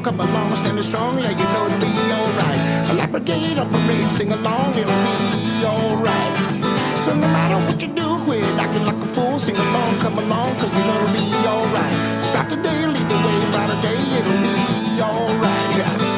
[0.03, 2.91] come along, standing strong, yeah, you know it'll be alright.
[2.91, 6.37] A light brigade on parade, sing along, it'll be alright.
[7.05, 10.55] So no matter what you do, quit acting like a fool, sing along, come along,
[10.57, 12.25] cause you know it'll be alright.
[12.25, 15.77] Start the day, lead the way, by the day, it'll be alright.
[15.79, 16.10] Yeah.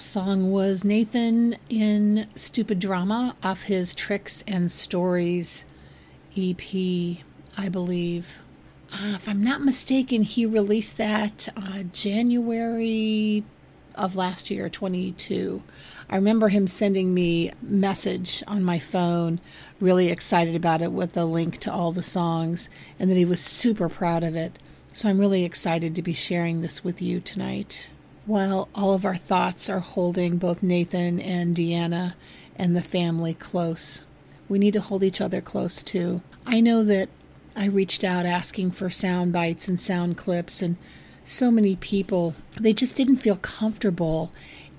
[0.00, 5.66] Last song was Nathan in Stupid Drama off his Tricks and Stories
[6.34, 6.58] EP,
[7.58, 8.38] I believe.
[8.94, 13.44] Uh, if I'm not mistaken, he released that uh, January
[13.94, 15.62] of last year, 22.
[16.08, 19.38] I remember him sending me message on my phone,
[19.80, 23.42] really excited about it with a link to all the songs, and that he was
[23.42, 24.58] super proud of it.
[24.94, 27.90] So I'm really excited to be sharing this with you tonight.
[28.26, 32.14] While all of our thoughts are holding both Nathan and Deanna
[32.56, 34.02] and the family close,
[34.48, 36.20] we need to hold each other close too.
[36.46, 37.08] I know that
[37.56, 40.76] I reached out asking for sound bites and sound clips, and
[41.24, 44.32] so many people, they just didn't feel comfortable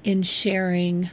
[0.04, 1.10] in sharing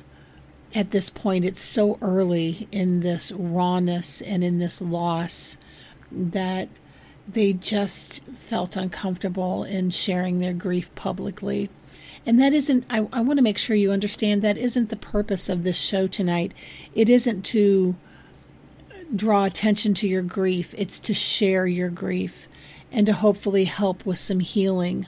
[0.75, 1.45] at this point.
[1.45, 5.57] It's so early in this rawness and in this loss
[6.11, 6.69] that
[7.27, 11.69] they just felt uncomfortable in sharing their grief publicly.
[12.29, 15.49] And that isn't, I, I want to make sure you understand that isn't the purpose
[15.49, 16.53] of this show tonight.
[16.95, 17.97] It isn't to
[18.91, 22.47] uh, draw attention to your grief, it's to share your grief
[22.93, 25.07] and to hopefully help with some healing.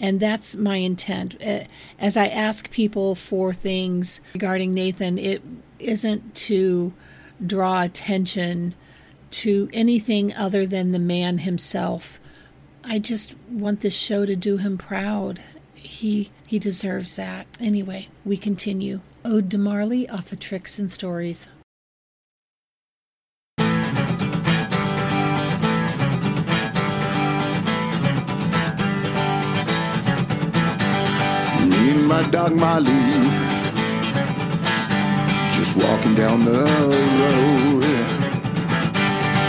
[0.00, 1.40] And that's my intent.
[1.40, 1.60] Uh,
[2.00, 5.44] as I ask people for things regarding Nathan, it
[5.78, 6.92] isn't to
[7.46, 8.74] draw attention
[9.30, 12.18] to anything other than the man himself.
[12.82, 15.40] I just want this show to do him proud.
[15.76, 17.46] He he deserves that.
[17.58, 19.00] Anyway, we continue.
[19.24, 21.48] Ode to Marley off of Tricks and Stories.
[23.58, 23.64] Me
[31.90, 32.92] and my dog Molly
[35.54, 37.82] just walking down the road.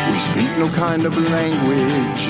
[0.08, 2.24] We speak no kind of language,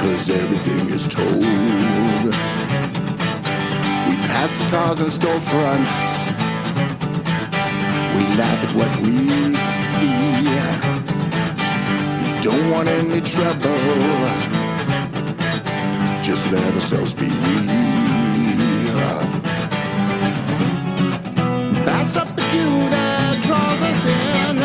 [0.00, 2.61] cause everything is told.
[4.32, 5.94] We pass the cars and storefronts.
[8.16, 9.12] We laugh at what we
[9.98, 10.46] see.
[12.40, 14.62] Don't want any trouble
[16.22, 17.72] just let ourselves be real.
[21.84, 24.56] That's up the queue that draws us in.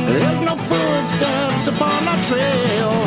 [0.07, 3.00] There's no footsteps upon our trail.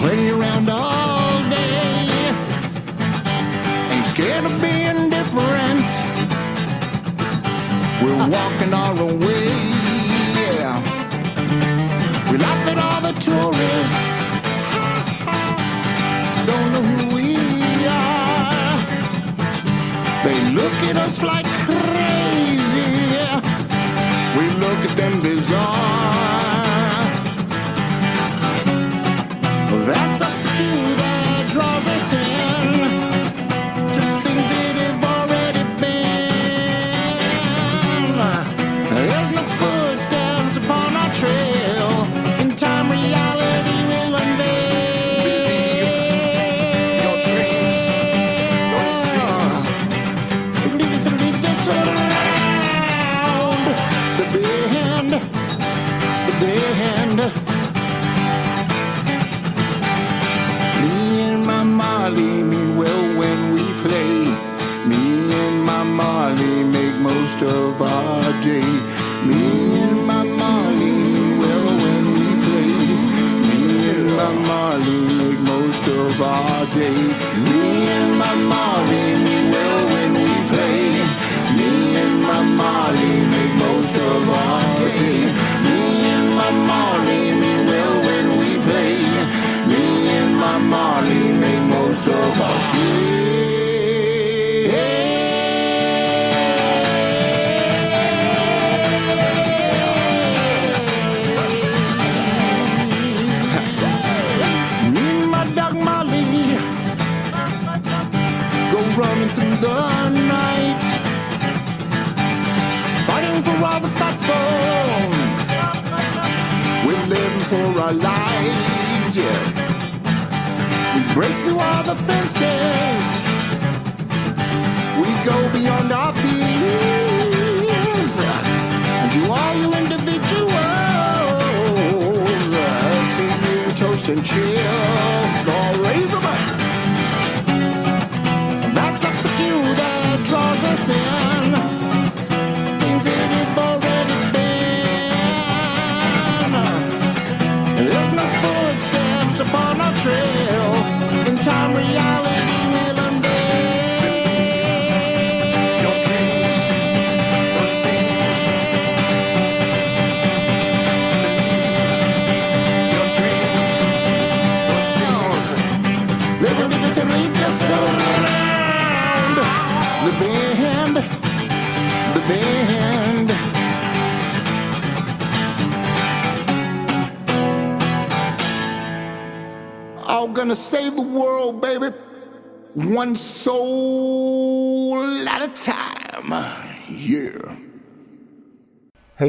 [0.00, 2.08] Play around all day.
[3.92, 5.88] Ain't scared of being different.
[8.02, 9.46] We're walking our own way.
[10.40, 10.76] Yeah.
[12.30, 14.00] We laugh at all the tourists.
[16.48, 17.28] Don't know who we
[18.02, 18.76] are.
[20.24, 21.49] They look at us like
[76.22, 77.09] our day.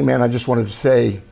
[0.02, 1.22] Hey man, I just wanted to say,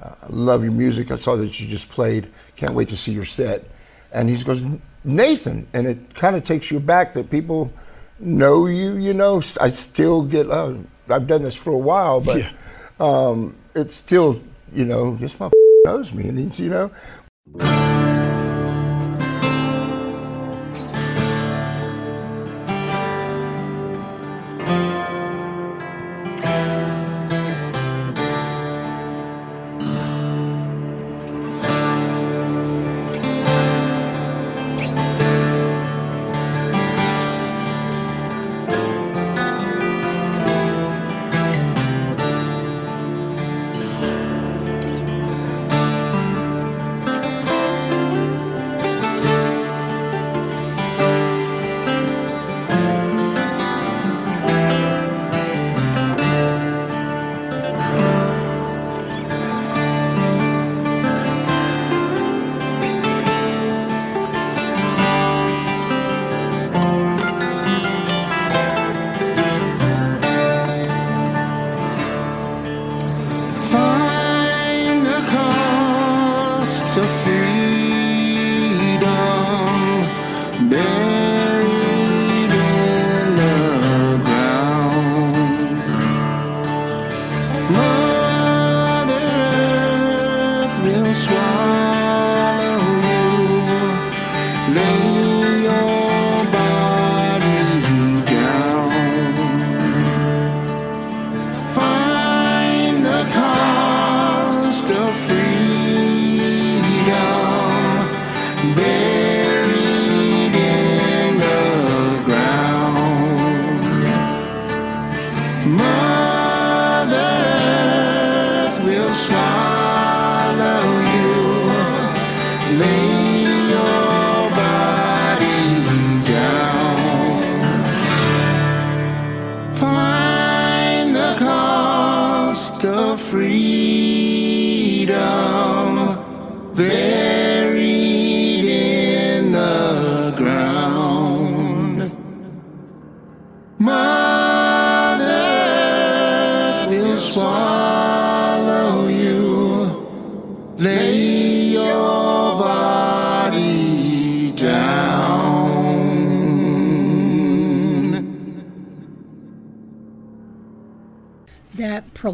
[0.00, 1.10] uh, love your music.
[1.10, 2.28] I saw that you just played.
[2.54, 3.64] Can't wait to see your set.
[4.12, 4.62] And he goes,
[5.02, 7.72] Nathan, and it kind of takes you back that people
[8.20, 8.98] know you.
[8.98, 10.48] You know, I still get.
[10.48, 10.74] Uh,
[11.08, 12.46] I've done this for a while, but
[13.00, 14.40] um, it's still,
[14.72, 16.92] you know, this motherfucker knows me, and he's, you know.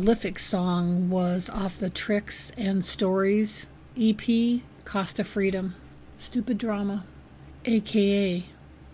[0.06, 3.66] Prolific song was off the Tricks and Stories
[4.00, 5.74] EP, Costa Freedom,
[6.16, 7.04] Stupid Drama,
[7.64, 8.46] aka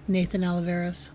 [0.08, 1.10] Nathan Oliveras.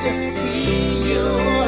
[0.00, 1.59] To see you.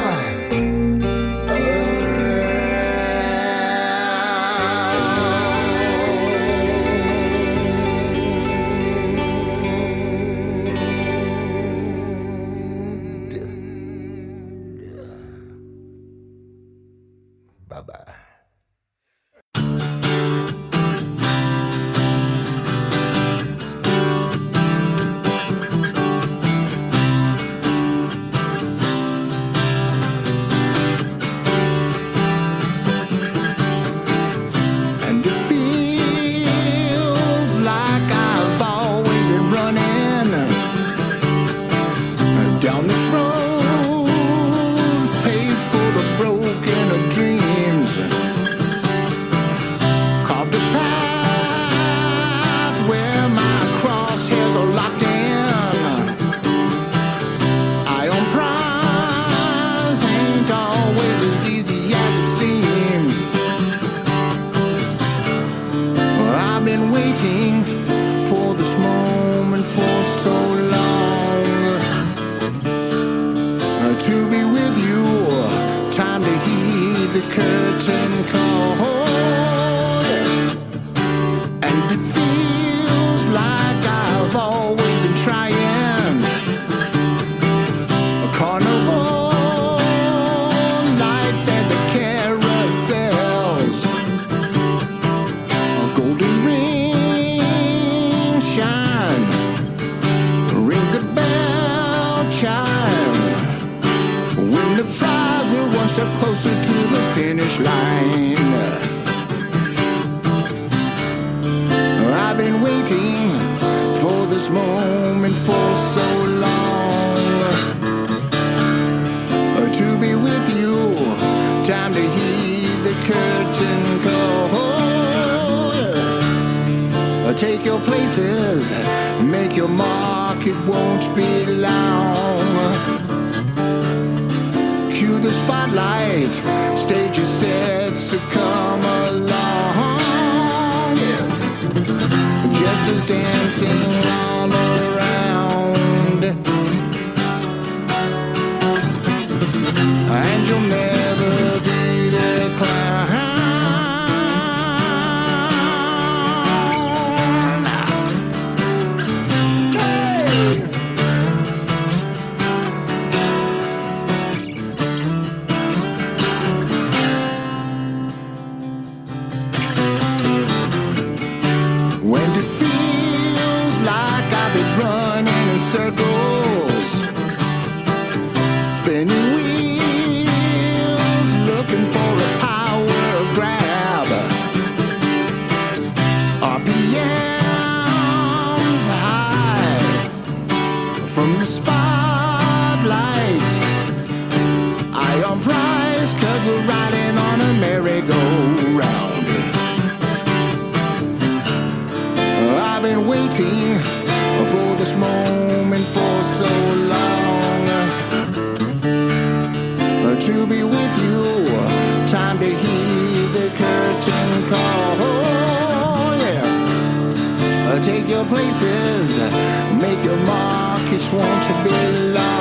[220.13, 222.32] Make your mark, it won't be long.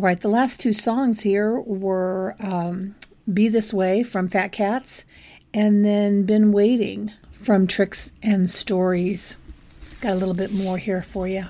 [0.00, 2.94] All right, the last two songs here were um,
[3.30, 5.04] Be This Way from Fat Cats
[5.52, 9.36] and then Been Waiting from Tricks and Stories.
[10.00, 11.44] Got a little bit more here for you.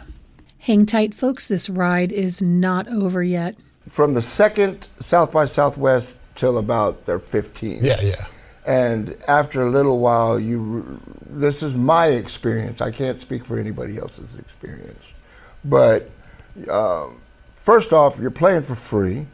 [0.58, 1.46] Hang tight, folks.
[1.46, 3.54] This ride is not over yet.
[3.88, 7.84] From the second South by Southwest till about their 15.
[7.84, 8.26] Yeah, yeah.
[8.66, 11.00] And after a little while, you.
[11.24, 12.80] This is my experience.
[12.80, 15.04] I can't speak for anybody else's experience,
[15.64, 16.10] but
[16.68, 17.19] um,
[17.60, 19.26] First off, you're playing for free,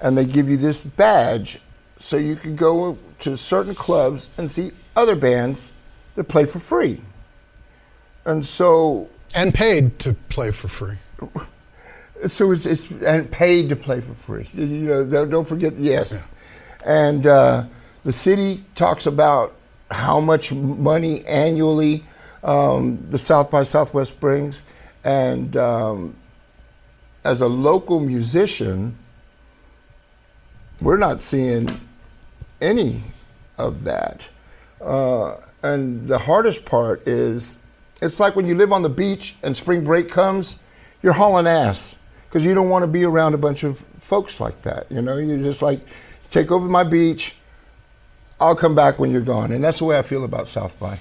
[0.00, 1.60] and they give you this badge
[2.00, 5.72] so you can go to certain clubs and see other bands
[6.14, 7.00] that play for free.
[8.24, 9.08] And so.
[9.34, 10.98] And paid to play for free.
[12.28, 14.48] So it's, it's and paid to play for free.
[14.54, 16.12] You know, don't forget, yes.
[16.12, 16.22] Yeah.
[16.84, 17.64] And uh,
[18.04, 19.54] the city talks about
[19.90, 22.04] how much money annually
[22.42, 24.62] um, the South by Southwest brings,
[25.02, 26.14] and um,
[27.24, 28.96] as a local musician,
[30.80, 31.68] we're not seeing
[32.60, 33.00] any
[33.58, 34.20] of that.
[34.80, 37.58] Uh, and the hardest part is
[38.02, 40.58] it's like when you live on the beach and spring break comes,
[41.02, 41.96] you're hauling ass
[42.28, 44.90] because you don't want to be around a bunch of folks like that.
[44.90, 45.80] You know, you're just like,
[46.30, 47.34] take over my beach.
[48.40, 49.52] I'll come back when you're gone.
[49.52, 50.98] And that's the way I feel about South by.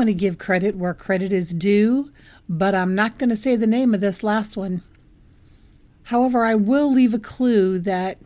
[0.00, 2.10] Want to give credit where credit is due,
[2.48, 4.80] but I'm not going to say the name of this last one.
[6.04, 8.16] However, I will leave a clue that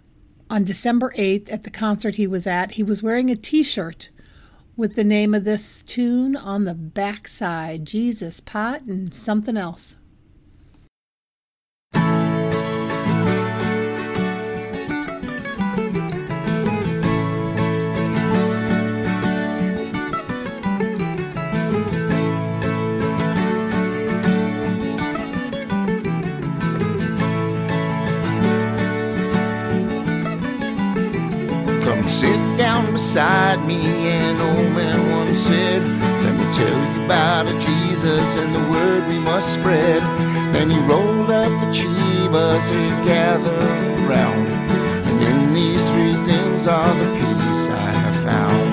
[0.48, 4.10] on December 8th at the concert he was at, he was wearing a t shirt
[4.76, 9.96] with the name of this tune on the backside Jesus, Pot, and something else.
[32.14, 35.82] Sit down beside me, an old man once said.
[36.22, 40.00] Let me tell you about a Jesus and the word we must spread.
[40.54, 44.46] Then he rolled up the chivas and gathered around.
[45.08, 48.70] And in these three things are the peace I have found.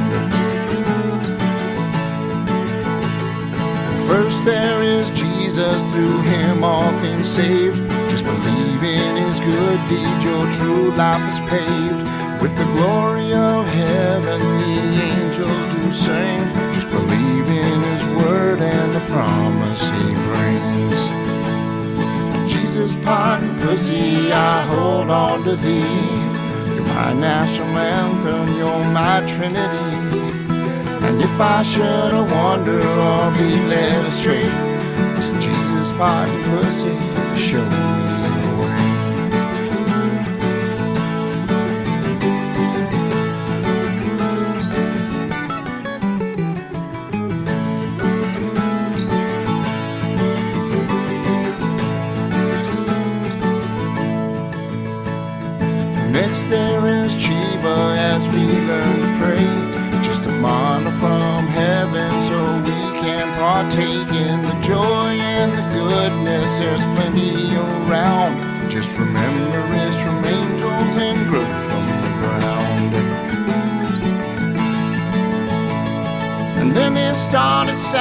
[4.06, 7.90] First there is Jesus, through him all things saved.
[8.12, 12.11] Just believe in his good deeds, your true life is paved.
[12.42, 14.74] With the glory of heaven, the
[15.14, 16.42] angels do sing.
[16.74, 21.00] Just believe in his word and the promise he brings.
[22.52, 26.32] Jesus, and pussy, I hold on to thee.
[26.74, 29.92] You're my national anthem, you're my trinity.
[31.06, 34.50] And if I should wander or be led astray,
[35.40, 36.98] Jesus, and pussy,
[37.38, 37.91] show me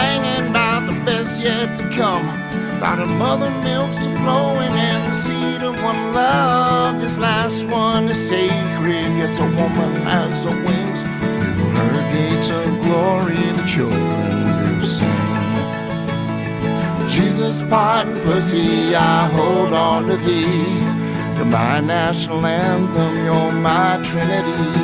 [0.01, 2.27] singing about the best yet to come.
[2.79, 7.01] About a mother milks to flowing and the seed of one love.
[7.01, 11.01] This last one is sacred, yet a woman has the wings.
[11.57, 15.21] Through her gates of glory, the children do sing.
[17.09, 21.01] Jesus, and pussy, I hold on to thee.
[21.37, 24.81] You're my national anthem, you're my trinity.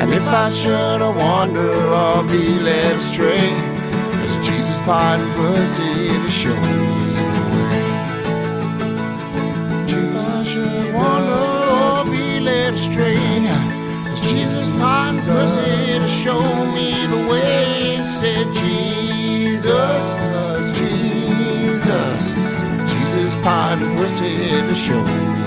[0.00, 1.72] And if I should wander
[2.02, 3.50] or be led astray,
[4.88, 6.54] Jesus, pot and pussy to show
[10.94, 11.34] wander
[11.76, 16.40] or be led there's Jesus, pot and pussy to show
[16.72, 17.98] me the way.
[18.02, 20.14] Said Jesus,
[20.78, 22.30] Jesus,
[22.90, 25.37] Jesus, pot and pussy to show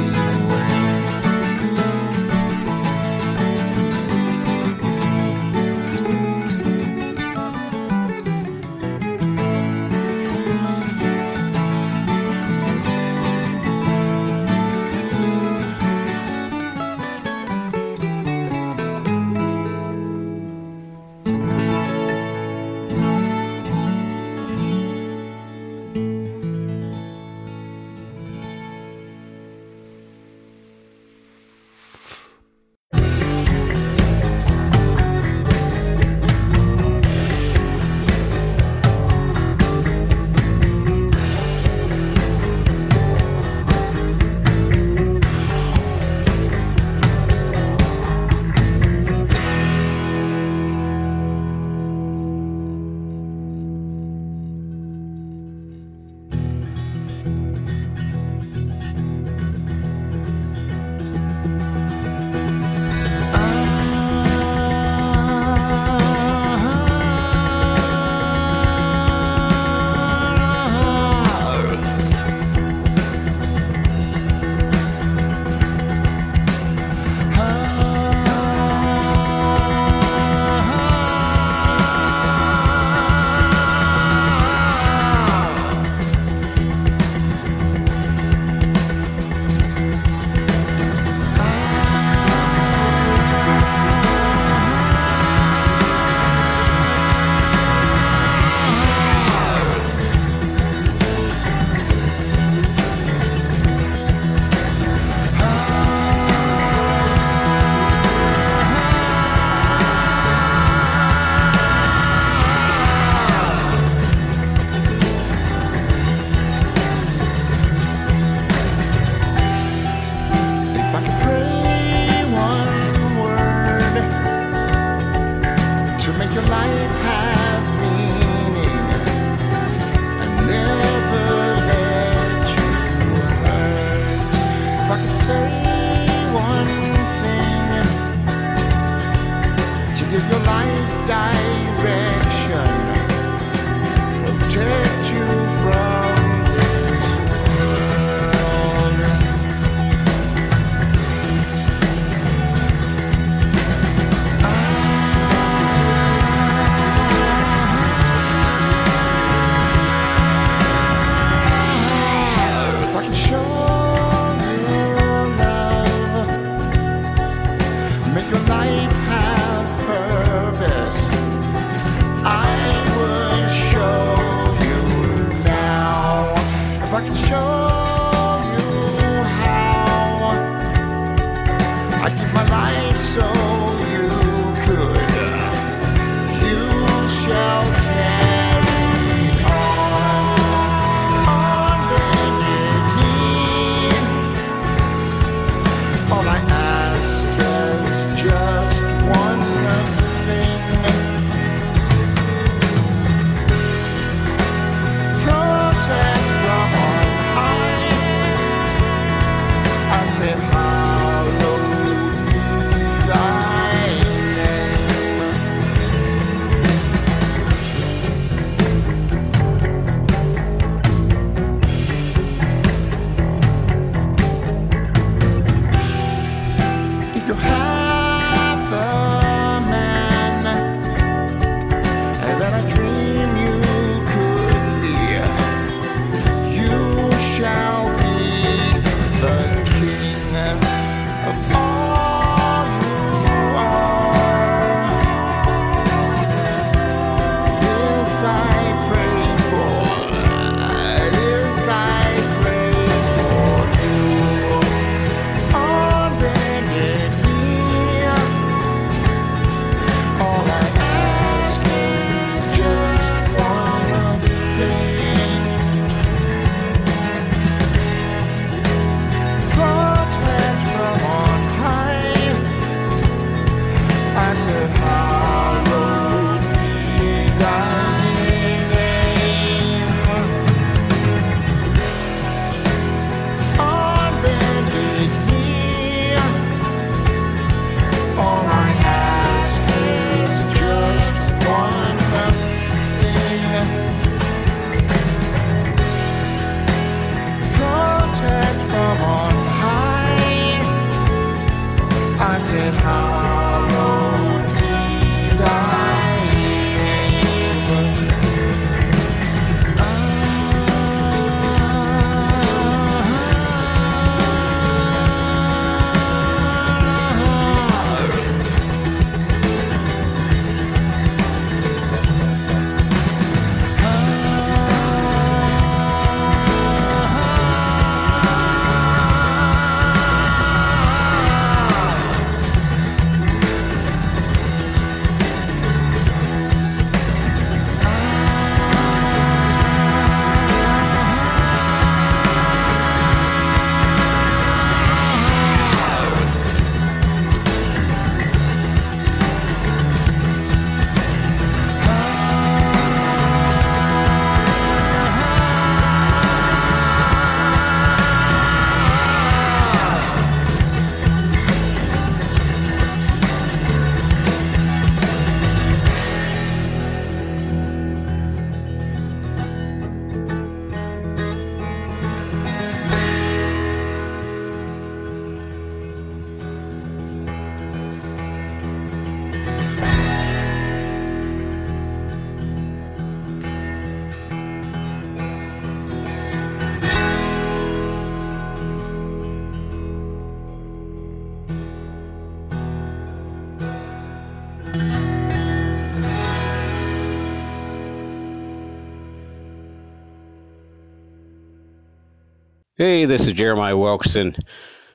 [402.81, 404.35] Hey, this is Jeremiah Wilkerson,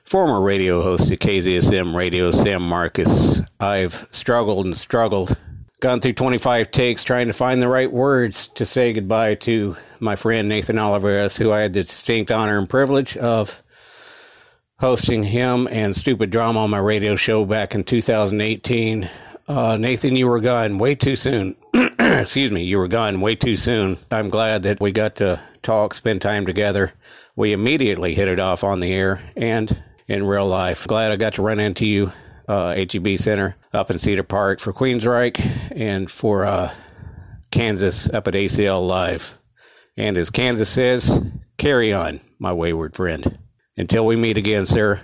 [0.03, 3.41] former radio host at KZSM Radio San Marcos.
[3.61, 5.37] I've struggled and struggled,
[5.79, 10.17] gone through 25 takes trying to find the right words to say goodbye to my
[10.17, 13.63] friend Nathan Oliveras, who I had the distinct honor and privilege of
[14.79, 19.09] hosting him and Stupid Drama on my radio show back in 2018.
[19.47, 21.55] Uh, Nathan, you were gone way too soon.
[21.99, 23.97] Excuse me, you were gone way too soon.
[24.11, 26.91] I'm glad that we got to talk, spend time together.
[27.37, 30.87] We immediately hit it off on the air and in real life.
[30.87, 32.11] Glad I got to run into you,
[32.47, 35.39] uh, HEB Center up in Cedar Park for Queensryche
[35.75, 36.73] and for uh,
[37.51, 39.37] Kansas up at ACL Live.
[39.95, 41.21] And as Kansas says,
[41.59, 43.37] carry on, my wayward friend.
[43.77, 44.99] Until we meet again, sir.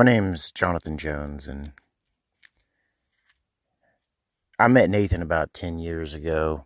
[0.00, 1.72] My name's Jonathan Jones, and
[4.58, 6.64] I met Nathan about 10 years ago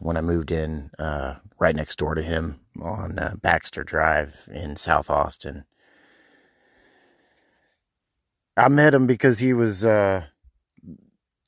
[0.00, 4.74] when I moved in uh, right next door to him on uh, Baxter Drive in
[4.74, 5.64] South Austin.
[8.56, 10.24] I met him because he was, uh,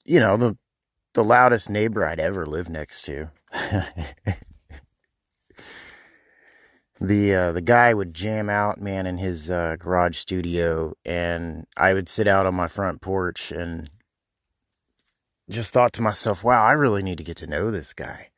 [0.04, 0.56] you know, the
[1.14, 3.32] the loudest neighbor I'd ever lived next to.
[7.00, 11.92] the uh, the guy would jam out, man, in his uh, garage studio, and I
[11.92, 13.90] would sit out on my front porch and
[15.50, 18.30] just thought to myself, "Wow, I really need to get to know this guy."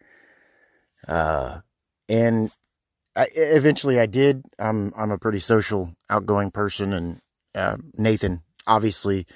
[1.07, 1.61] Uh,
[2.09, 2.51] and
[3.15, 4.47] I, eventually, I did.
[4.59, 7.20] I'm I'm a pretty social, outgoing person, and
[7.55, 9.27] uh, Nathan obviously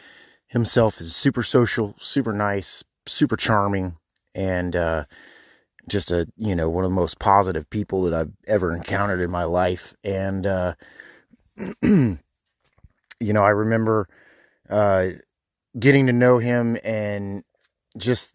[0.48, 3.96] himself is super social, super nice, super charming,
[4.34, 5.04] and uh,
[5.90, 9.30] just a you know one of the most positive people that I've ever encountered in
[9.30, 9.94] my life.
[10.04, 10.74] And uh,
[11.82, 12.18] you
[13.20, 14.08] know, I remember
[14.70, 15.08] uh,
[15.78, 17.44] getting to know him and
[17.98, 18.34] just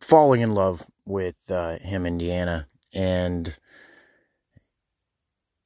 [0.00, 3.56] falling in love with uh, him Indiana, and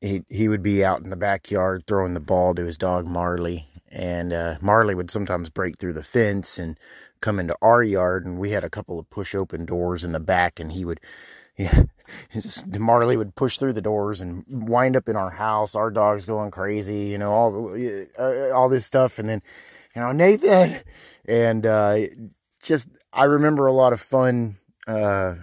[0.00, 3.68] he he would be out in the backyard throwing the ball to his dog Marley,
[3.90, 6.78] and uh, Marley would sometimes break through the fence and
[7.20, 10.20] come into our yard, and we had a couple of push open doors in the
[10.20, 11.00] back, and he would.
[11.58, 11.82] Yeah,
[12.66, 15.74] Marley would push through the doors and wind up in our house.
[15.74, 17.76] Our dog's going crazy, you know, all
[18.18, 19.42] uh, all this stuff, and then,
[19.94, 20.78] you know, Nathan,
[21.26, 21.98] and uh,
[22.62, 24.56] just I remember a lot of fun
[24.86, 25.34] uh,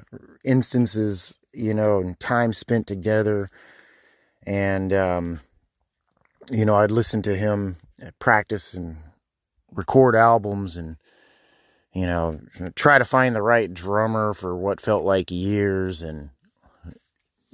[0.43, 3.49] instances, you know, and time spent together.
[4.45, 5.41] And, um,
[6.51, 7.77] you know, I'd listen to him
[8.19, 8.97] practice and
[9.71, 10.97] record albums and,
[11.97, 12.39] you know,
[12.75, 16.29] try to find the right drummer for what felt like years and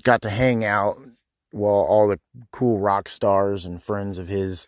[0.03, 0.97] got to hang out
[1.51, 2.19] while all the
[2.51, 4.67] cool rock stars and friends of his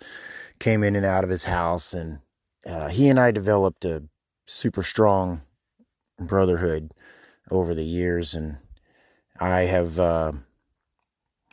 [0.59, 1.93] came in and out of his house.
[1.93, 2.19] And
[2.65, 4.03] uh, he and I developed a
[4.45, 5.41] super strong
[6.21, 6.93] brotherhood
[7.51, 8.59] over the years, and
[9.41, 10.31] I have uh,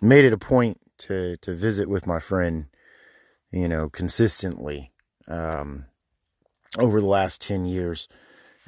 [0.00, 2.68] made it a point to to visit with my friend,
[3.50, 4.92] you know, consistently
[5.26, 5.86] um,
[6.78, 8.08] over the last ten years.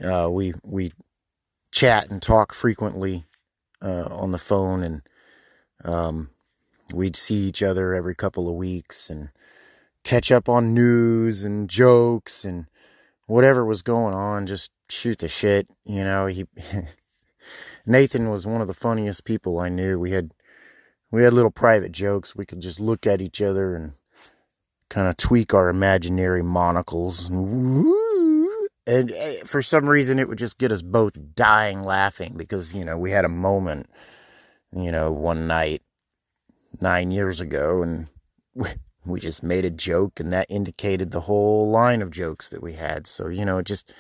[0.03, 0.93] Uh, we we
[1.73, 3.25] chat and talk frequently
[3.83, 5.03] uh, on the phone, and
[5.85, 6.31] um,
[6.93, 9.31] we'd see each other every couple of weeks and
[10.03, 12.67] catch up on news and jokes and
[13.27, 14.47] whatever was going on.
[14.47, 16.27] Just shoot the shit, you know.
[16.27, 16.47] He
[17.87, 19.99] Nathan was one of the funniest people I knew.
[19.99, 20.33] We had
[21.11, 22.35] we had little private jokes.
[22.35, 23.95] We could just look at each other and
[24.91, 27.29] kind of tweak our imaginary monocles.
[28.87, 32.85] And eh, for some reason, it would just get us both dying laughing because, you
[32.85, 33.89] know, we had a moment,
[34.73, 35.83] you know, one night
[36.81, 38.09] nine years ago and
[38.55, 38.69] we,
[39.07, 42.75] we just made a joke and that indicated the whole line of jokes that we
[42.75, 43.07] had.
[43.07, 43.93] So, you know, just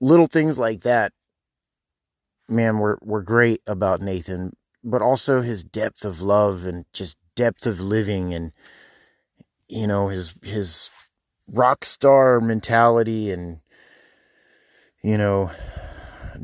[0.00, 1.12] little things like that
[2.48, 7.66] man, were were great about Nathan, but also his depth of love and just depth
[7.66, 8.52] of living and
[9.68, 10.90] you know his his
[11.48, 13.60] rock star mentality and
[15.02, 15.50] you know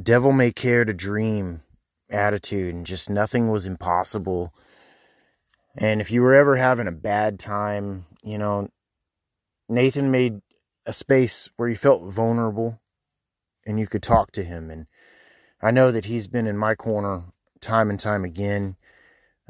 [0.03, 1.63] devil may care to dream
[2.11, 4.53] attitude and just nothing was impossible
[5.77, 8.69] and if you were ever having a bad time you know
[9.69, 10.41] nathan made
[10.87, 12.81] a space where you felt vulnerable
[13.67, 14.87] and you could talk to him and
[15.63, 17.27] I know that he's been in my corner
[17.61, 18.77] time and time again.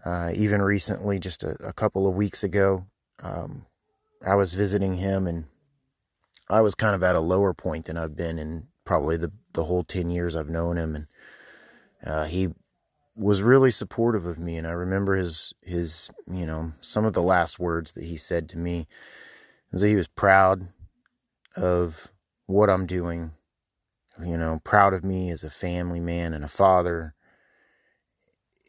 [0.04, 2.86] Uh, even recently, just a, a, couple of weeks ago,
[3.20, 3.66] um,
[4.24, 5.46] I was visiting him, and
[6.48, 9.64] I was kind of at a lower point than I've been in probably the the
[9.64, 11.06] whole ten years I've known him, and
[12.04, 12.48] uh, he
[13.14, 14.56] was really supportive of me.
[14.56, 18.48] And I remember his his you know some of the last words that he said
[18.50, 18.86] to me
[19.72, 20.68] is that he was proud
[21.56, 22.08] of
[22.46, 23.32] what I'm doing
[24.20, 27.14] you know, proud of me as a family man and a father.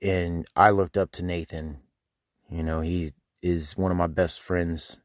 [0.01, 1.79] And I looked up to Nathan.
[2.49, 3.11] You know, he
[3.43, 4.99] is one of my best friends.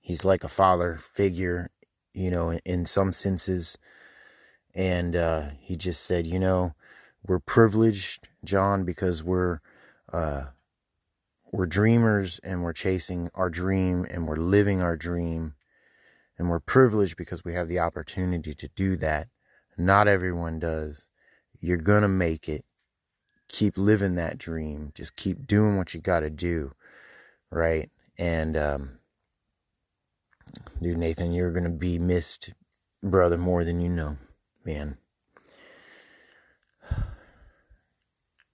[0.00, 1.70] He's like a father figure,
[2.12, 3.78] you know, in, some senses.
[4.74, 6.74] And uh, he just said, you know,
[7.24, 9.60] we're privileged, John, because we're
[10.12, 10.46] uh,
[11.52, 15.54] we're dreamers and we're chasing our dream and we're living our dream.
[16.36, 19.28] And we're privileged because we have the opportunity to do that.
[19.78, 21.08] Not everyone does.
[21.60, 22.64] You're to make it.
[23.46, 24.90] Keep living that dream.
[24.96, 26.72] Just keep doing what you got to do.
[27.54, 27.90] Right?
[28.18, 28.98] And, um,
[30.82, 32.52] dude, Nathan, you're to be missed,
[33.02, 34.16] brother, more than you know,
[34.64, 34.98] man.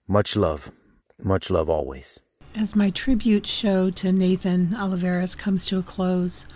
[0.07, 0.71] Much love.
[1.23, 2.21] Much love always.
[2.55, 6.47] As my tribute show to Nathan Oliveras comes to a close,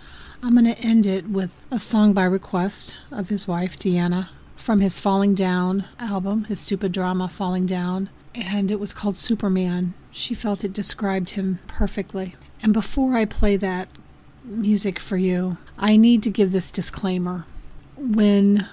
[0.43, 4.81] I'm going to end it with a song by request of his wife, Deanna, from
[4.81, 9.93] his Falling Down album, his stupid drama, Falling Down, and it was called Superman.
[10.11, 12.35] She felt it described him perfectly.
[12.61, 13.89] And before I play that
[14.43, 17.45] music for you, I need to give this disclaimer.
[17.97, 18.67] When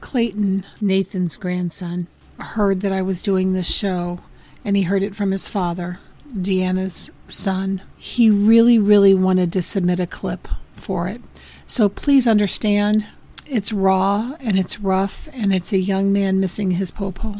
[0.00, 2.06] Clayton, Nathan's grandson,
[2.38, 4.20] heard that I was doing this show,
[4.64, 6.00] and he heard it from his father,
[6.32, 11.22] Deanna's son, he really, really wanted to submit a clip for it.
[11.66, 13.06] So please understand
[13.46, 17.36] it's raw and it's rough and it's a young man missing his popo.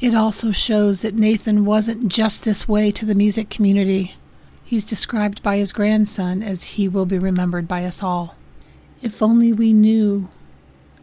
[0.00, 4.14] It also shows that Nathan wasn't just this way to the music community.
[4.64, 8.34] He's described by his grandson as he will be remembered by us all.
[9.02, 10.30] If only we knew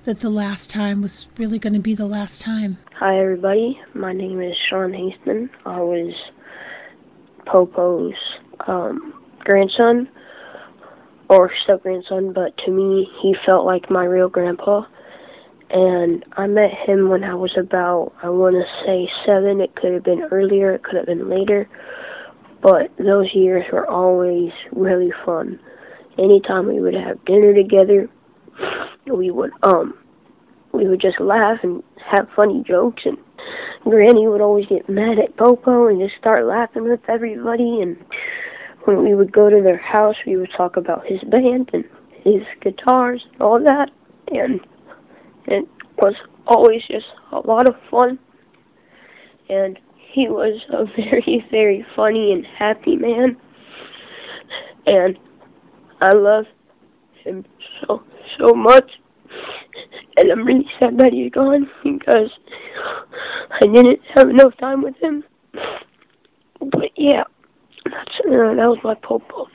[0.06, 2.80] that the last time was really going to be the last time.
[2.94, 3.80] Hi, everybody.
[3.94, 5.52] My name is Sean Haston.
[5.64, 6.16] I was
[7.46, 8.16] Popo's
[8.66, 10.10] um, grandson
[11.30, 14.86] or step grandson, but to me, he felt like my real grandpa.
[15.70, 19.60] And I met him when I was about, I want to say seven.
[19.60, 21.68] It could have been earlier, it could have been later.
[22.62, 25.60] But those years were always really fun.
[26.18, 28.10] Anytime we would have dinner together,
[29.06, 29.94] we would um
[30.74, 33.18] we would just laugh and have funny jokes and
[33.84, 37.98] Granny would always get mad at Popo and just start laughing with everybody and
[38.84, 41.86] when we would go to their house we would talk about his band and
[42.24, 43.90] his guitars and all that
[44.32, 44.60] and
[45.48, 45.68] it
[45.98, 46.16] was
[46.46, 48.20] always just a lot of fun
[49.50, 49.80] and
[50.14, 53.38] he was a very, very funny and happy man
[54.86, 55.18] and
[56.02, 56.46] I love
[57.24, 57.46] him
[57.82, 58.04] so
[58.40, 58.90] so much
[60.18, 62.32] and I'm really sad that he's gone because
[63.62, 65.24] I didn't have enough time with him.
[66.60, 67.24] But yeah,
[67.86, 69.48] that's uh, that was my popo.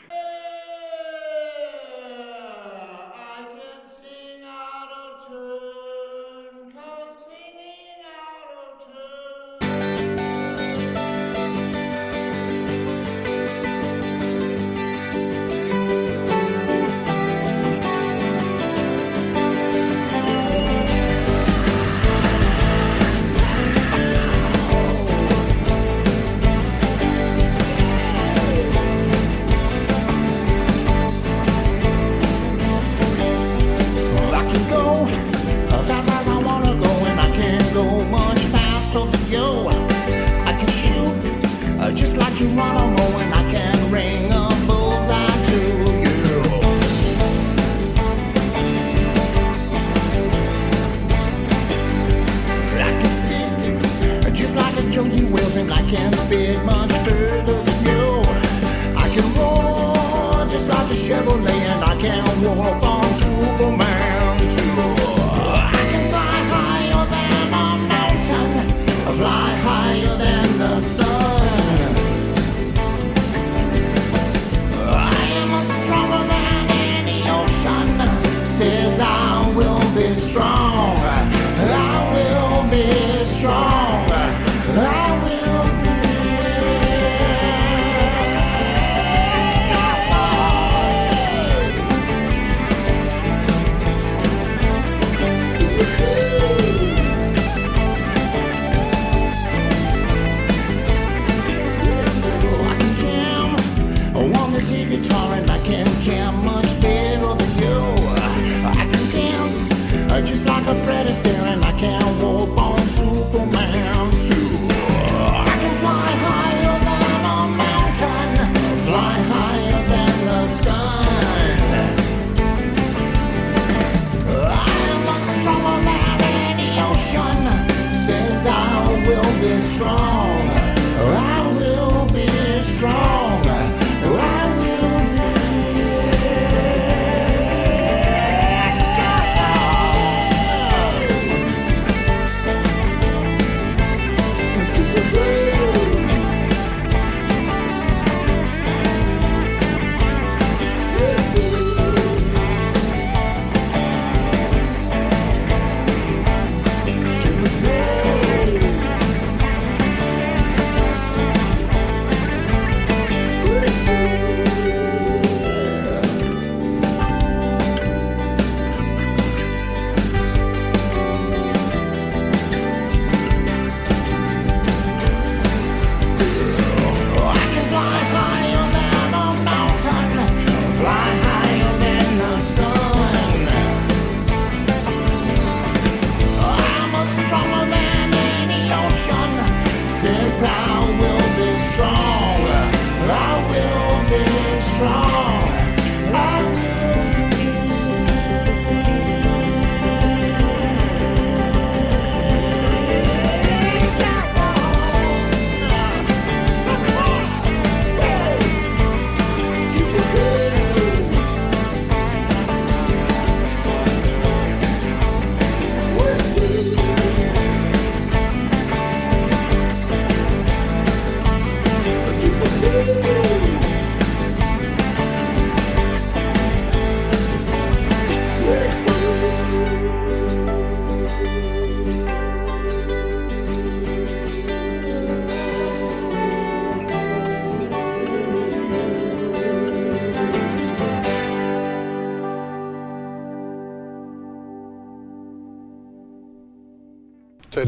[38.94, 41.24] I can shoot
[41.80, 45.58] uh, just like know, and I can ring a bullseye to
[46.02, 46.42] you.
[52.78, 57.62] I can spit uh, just like a Josey Wales, and I can spit much further
[57.62, 58.22] than you.
[58.94, 62.81] I can roar just like a Chevrolet, and I can walk
[80.32, 80.71] strong.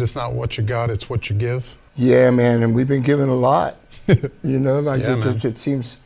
[0.05, 1.77] It's not what you got, it's what you give.
[1.97, 3.77] Yeah, man, and we've been given a lot.
[4.07, 5.97] you know, like Yeah, it, it seems,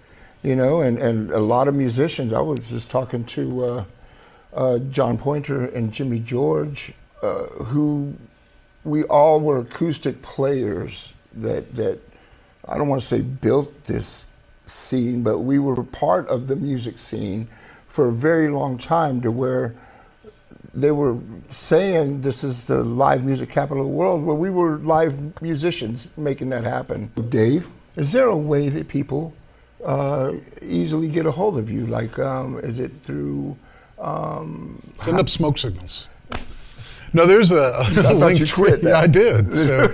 [0.43, 2.33] you know, and, and a lot of musicians.
[2.33, 3.85] I was just talking to uh,
[4.55, 6.93] uh, John Pointer and Jimmy George,
[7.23, 8.15] uh, who
[8.85, 11.99] we all were acoustic players that that
[12.67, 14.27] I don't want to say built this
[14.67, 17.49] scene, but we were part of the music scene
[17.89, 19.75] for a very long time to where
[20.75, 21.17] they were
[21.51, 26.09] saying this is the live music capital of the world, where we were live musicians
[26.17, 27.11] making that happen.
[27.29, 27.67] Dave,
[27.97, 29.33] is there a way that people
[29.85, 30.33] uh,
[30.63, 31.87] easily get a hold of you?
[31.87, 33.57] Like, um, is it through?
[33.99, 36.09] Um, Send up smoke signals.
[37.13, 37.73] No, there's a,
[38.07, 38.71] a link you tree.
[38.73, 38.83] that.
[38.83, 39.57] Yeah, I did.
[39.57, 39.85] So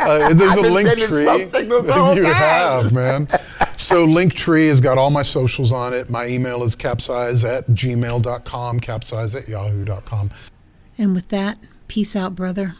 [0.00, 1.24] uh, there's a link tree.
[1.24, 2.32] smoke signals the whole you time.
[2.34, 3.28] have, man.
[3.76, 6.10] So Linktree has got all my socials on it.
[6.10, 10.30] My email is capsize at gmail.com, capsize at yahoo.com.
[10.98, 11.58] And with that,
[11.88, 12.76] peace out, brother.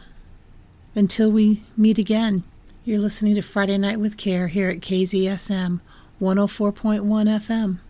[0.95, 2.43] Until we meet again,
[2.85, 5.81] you're listening to Friday Night with Care here at KZSM
[6.21, 7.79] 104.1 FM.